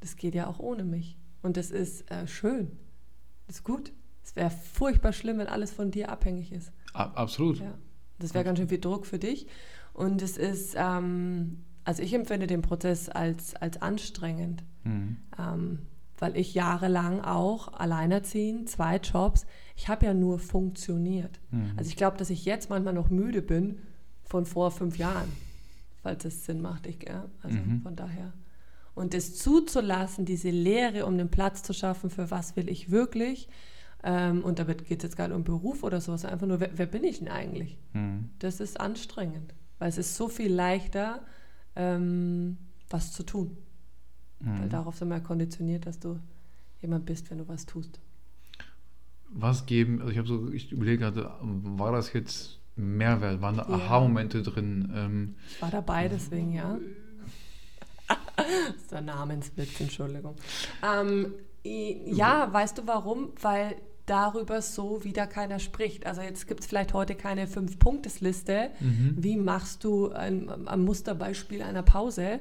Das 0.00 0.16
geht 0.16 0.34
ja 0.34 0.46
auch 0.46 0.58
ohne 0.60 0.84
mich. 0.84 1.18
Und 1.42 1.56
das 1.56 1.70
ist 1.70 2.10
äh, 2.10 2.26
schön. 2.26 2.70
Das 3.46 3.56
ist 3.56 3.64
gut. 3.64 3.92
Es 4.22 4.36
wäre 4.36 4.50
furchtbar 4.50 5.12
schlimm, 5.12 5.38
wenn 5.38 5.46
alles 5.48 5.72
von 5.72 5.90
dir 5.90 6.10
abhängig 6.10 6.52
ist. 6.52 6.72
Absolut. 6.92 7.58
Ja. 7.58 7.74
Das 8.18 8.34
wäre 8.34 8.44
ganz 8.44 8.58
schön 8.58 8.68
viel 8.68 8.78
Druck 8.80 9.06
für 9.06 9.18
dich. 9.18 9.46
Und 9.94 10.22
es 10.22 10.36
ist, 10.36 10.74
ähm, 10.78 11.64
also 11.84 12.02
ich 12.02 12.12
empfinde 12.14 12.46
den 12.46 12.62
Prozess 12.62 13.08
als, 13.08 13.54
als 13.56 13.80
anstrengend, 13.82 14.62
Mhm. 14.84 15.16
ähm, 15.38 15.78
weil 16.18 16.36
ich 16.36 16.54
jahrelang 16.54 17.20
auch 17.20 17.72
alleinerziehend, 17.74 18.68
zwei 18.68 18.96
Jobs, 18.96 19.46
ich 19.76 19.88
habe 19.88 20.06
ja 20.06 20.14
nur 20.14 20.38
funktioniert. 20.38 21.38
Mhm. 21.50 21.72
Also 21.76 21.88
ich 21.88 21.96
glaube, 21.96 22.16
dass 22.18 22.30
ich 22.30 22.44
jetzt 22.44 22.70
manchmal 22.70 22.94
noch 22.94 23.10
müde 23.10 23.42
bin 23.42 23.78
von 24.24 24.44
vor 24.46 24.70
fünf 24.70 24.96
Jahren, 24.98 25.30
falls 26.02 26.24
es 26.24 26.44
Sinn 26.46 26.60
macht. 26.62 26.86
Ich, 26.86 27.02
ja, 27.06 27.24
also 27.42 27.56
Mhm. 27.58 27.82
von 27.82 27.96
daher. 27.96 28.32
Und 28.94 29.14
das 29.14 29.34
zuzulassen, 29.36 30.24
diese 30.24 30.50
Lehre, 30.50 31.06
um 31.06 31.16
den 31.16 31.30
Platz 31.30 31.62
zu 31.62 31.72
schaffen, 31.72 32.10
für 32.10 32.30
was 32.30 32.56
will 32.56 32.68
ich 32.68 32.90
wirklich, 32.90 33.48
ähm, 34.02 34.42
und 34.44 34.58
damit 34.58 34.86
geht 34.88 34.98
es 34.98 35.04
jetzt 35.10 35.16
gar 35.16 35.28
nicht 35.28 35.36
um 35.36 35.44
Beruf 35.44 35.82
oder 35.82 36.00
sowas, 36.00 36.24
einfach 36.24 36.46
nur, 36.46 36.60
wer, 36.60 36.70
wer 36.76 36.86
bin 36.86 37.04
ich 37.04 37.18
denn 37.18 37.28
eigentlich? 37.28 37.78
Mhm. 37.92 38.30
Das 38.38 38.60
ist 38.60 38.80
anstrengend, 38.80 39.54
weil 39.78 39.88
es 39.88 39.98
ist 39.98 40.16
so 40.16 40.28
viel 40.28 40.52
leichter, 40.52 41.20
ähm, 41.80 42.58
was 42.90 43.12
zu 43.12 43.22
tun. 43.24 43.56
Weil 44.40 44.66
Mhm. 44.66 44.70
darauf 44.70 44.96
sind 44.96 45.08
wir 45.08 45.16
ja 45.16 45.20
konditioniert, 45.22 45.86
dass 45.86 45.98
du 45.98 46.18
jemand 46.80 47.04
bist, 47.06 47.30
wenn 47.30 47.38
du 47.38 47.48
was 47.48 47.66
tust. 47.66 48.00
Was 49.32 49.66
geben, 49.66 50.00
also 50.00 50.10
ich 50.12 50.18
habe 50.18 50.26
so, 50.28 50.50
ich 50.52 50.72
überlege 50.72 50.98
gerade, 50.98 51.30
war 51.40 51.92
das 51.92 52.12
jetzt 52.12 52.58
Mehrwert? 52.76 53.40
Waren 53.42 53.56
da 53.58 53.66
Ja. 53.68 53.74
Aha-Momente 53.74 54.42
drin? 54.42 54.90
Ähm, 54.94 55.34
Ich 55.50 55.60
war 55.62 55.70
dabei, 55.70 56.08
deswegen 56.08 56.52
ja. 56.52 56.78
das 58.36 58.46
ist 58.76 58.90
der 58.92 59.02
Namenswitz, 59.02 59.78
Entschuldigung. 59.80 60.34
Ähm, 60.82 61.32
ja, 61.62 62.50
weißt 62.52 62.78
du 62.78 62.86
warum? 62.86 63.28
Weil 63.40 63.76
darüber 64.10 64.60
so 64.60 65.04
wieder 65.04 65.26
keiner 65.26 65.60
spricht. 65.60 66.04
Also 66.06 66.20
jetzt 66.20 66.48
gibt 66.48 66.60
es 66.60 66.66
vielleicht 66.66 66.92
heute 66.94 67.14
keine 67.14 67.46
Fünf-Punktes-Liste. 67.46 68.70
Mhm. 68.80 69.14
Wie 69.16 69.36
machst 69.36 69.84
du 69.84 70.10
ein, 70.10 70.50
ein 70.66 70.80
Musterbeispiel 70.80 71.62
einer 71.62 71.82
Pause? 71.82 72.40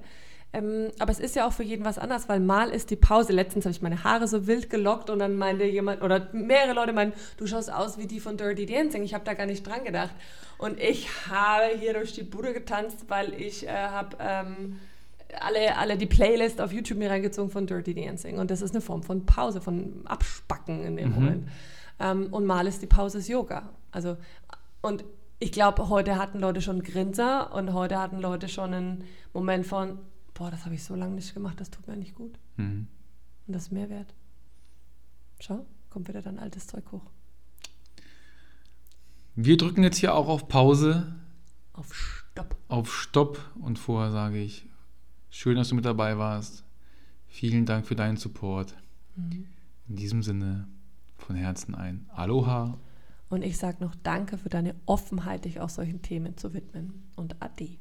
Ähm, 0.52 0.88
aber 0.98 1.12
es 1.12 1.20
ist 1.20 1.36
ja 1.36 1.48
auch 1.48 1.54
für 1.54 1.64
jeden 1.64 1.86
was 1.86 2.00
anderes, 2.00 2.28
weil 2.28 2.40
mal 2.40 2.70
ist 2.70 2.90
die 2.90 2.96
Pause. 2.96 3.34
Letztens 3.34 3.66
habe 3.66 3.72
ich 3.72 3.84
meine 3.84 4.04
Haare 4.04 4.28
so 4.28 4.48
wild 4.48 4.72
gelockt 4.72 5.12
und 5.12 5.20
dann 5.20 5.36
meinte 5.36 5.64
jemand 5.66 6.02
oder 6.02 6.30
mehrere 6.34 6.74
Leute 6.74 6.92
meinen, 6.92 7.14
du 7.38 7.46
schaust 7.46 7.72
aus 7.72 8.00
wie 8.00 8.08
die 8.08 8.20
von 8.20 8.36
Dirty 8.36 8.66
Dancing. 8.66 9.04
Ich 9.04 9.14
habe 9.14 9.24
da 9.24 9.36
gar 9.36 9.46
nicht 9.46 9.66
dran 9.66 9.84
gedacht. 9.84 10.16
Und 10.58 10.80
ich 10.80 11.08
habe 11.28 11.78
hier 11.80 11.94
durch 11.94 12.14
die 12.14 12.24
Bude 12.24 12.54
getanzt, 12.54 13.06
weil 13.10 13.34
ich 13.40 13.68
äh, 13.68 13.70
habe 13.70 14.18
ähm, 14.20 14.80
alle, 15.42 15.78
alle 15.78 15.98
die 15.98 16.06
Playlist 16.06 16.60
auf 16.62 16.72
YouTube 16.74 16.98
mir 17.00 17.10
reingezogen 17.10 17.52
von 17.52 17.68
Dirty 17.68 17.94
Dancing. 17.94 18.38
Und 18.40 18.50
das 18.52 18.62
ist 18.62 18.72
eine 18.72 18.82
Form 18.82 19.04
von 19.04 19.26
Pause, 19.26 19.62
von 19.62 20.06
Abspacken 20.06 20.84
in 20.84 20.96
dem 20.98 21.10
Mhm. 21.10 21.16
Moment. 21.16 21.50
Ähm, 22.00 22.28
und 22.34 22.46
mal 22.46 22.66
ist 22.68 22.82
die 22.82 22.88
Pause 22.88 23.18
das 23.20 23.28
Yoga. 23.28 23.70
Also, 23.92 24.18
und 24.82 25.04
ich 25.40 25.52
glaube, 25.52 25.90
heute 25.90 26.18
hatten 26.18 26.40
Leute 26.40 26.62
schon 26.62 26.78
einen 26.78 26.84
Grinser 26.84 27.54
und 27.54 27.74
heute 27.74 27.98
hatten 28.00 28.20
Leute 28.20 28.48
schon 28.50 28.74
einen 28.74 29.04
Moment 29.34 29.66
von, 29.66 30.00
boah, 30.34 30.50
das 30.52 30.66
habe 30.66 30.76
ich 30.76 30.84
so 30.84 30.96
lange 30.96 31.16
nicht 31.16 31.34
gemacht, 31.34 31.60
das 31.60 31.70
tut 31.70 31.88
mir 31.88 31.96
nicht 31.98 32.16
gut. 32.16 32.38
Mhm. 32.58 32.88
Und 33.48 33.54
das 33.54 33.64
ist 33.64 33.72
Mehrwert. 33.72 34.14
Schau, 35.40 35.66
kommt 35.90 36.08
wieder 36.08 36.22
dein 36.22 36.40
altes 36.40 36.68
Zeug 36.68 36.84
hoch. 36.92 37.04
Wir 39.36 39.58
drücken 39.58 39.84
jetzt 39.84 39.98
hier 39.98 40.14
auch 40.14 40.28
auf 40.28 40.48
Pause, 40.48 41.16
Auf 41.74 41.94
Stopp. 41.94 42.56
auf 42.68 42.94
Stopp 42.94 43.40
und 43.62 43.80
vorher 43.80 44.12
sage 44.12 44.38
ich, 44.42 44.66
schön, 45.30 45.56
dass 45.56 45.70
du 45.70 45.76
mit 45.76 45.86
dabei 45.86 46.18
warst. 46.18 46.64
Vielen 47.28 47.66
Dank 47.66 47.86
für 47.86 47.96
deinen 47.96 48.18
Support. 48.18 48.76
Mhm. 49.16 49.46
In 49.88 49.96
diesem 49.96 50.24
Sinne 50.24 50.68
von 51.18 51.36
Herzen 51.36 51.76
ein 51.76 52.06
Aloha 52.10 52.78
Und 53.30 53.44
ich 53.44 53.58
sage 53.58 53.84
noch 53.84 53.96
Danke 53.96 54.38
für 54.38 54.50
deine 54.50 54.76
Offenheit, 54.86 55.46
dich 55.46 55.60
auch 55.60 55.70
solchen 55.70 56.02
Themen 56.02 56.38
zu 56.38 56.54
widmen. 56.54 57.04
Und 57.16 57.42
Ade. 57.42 57.78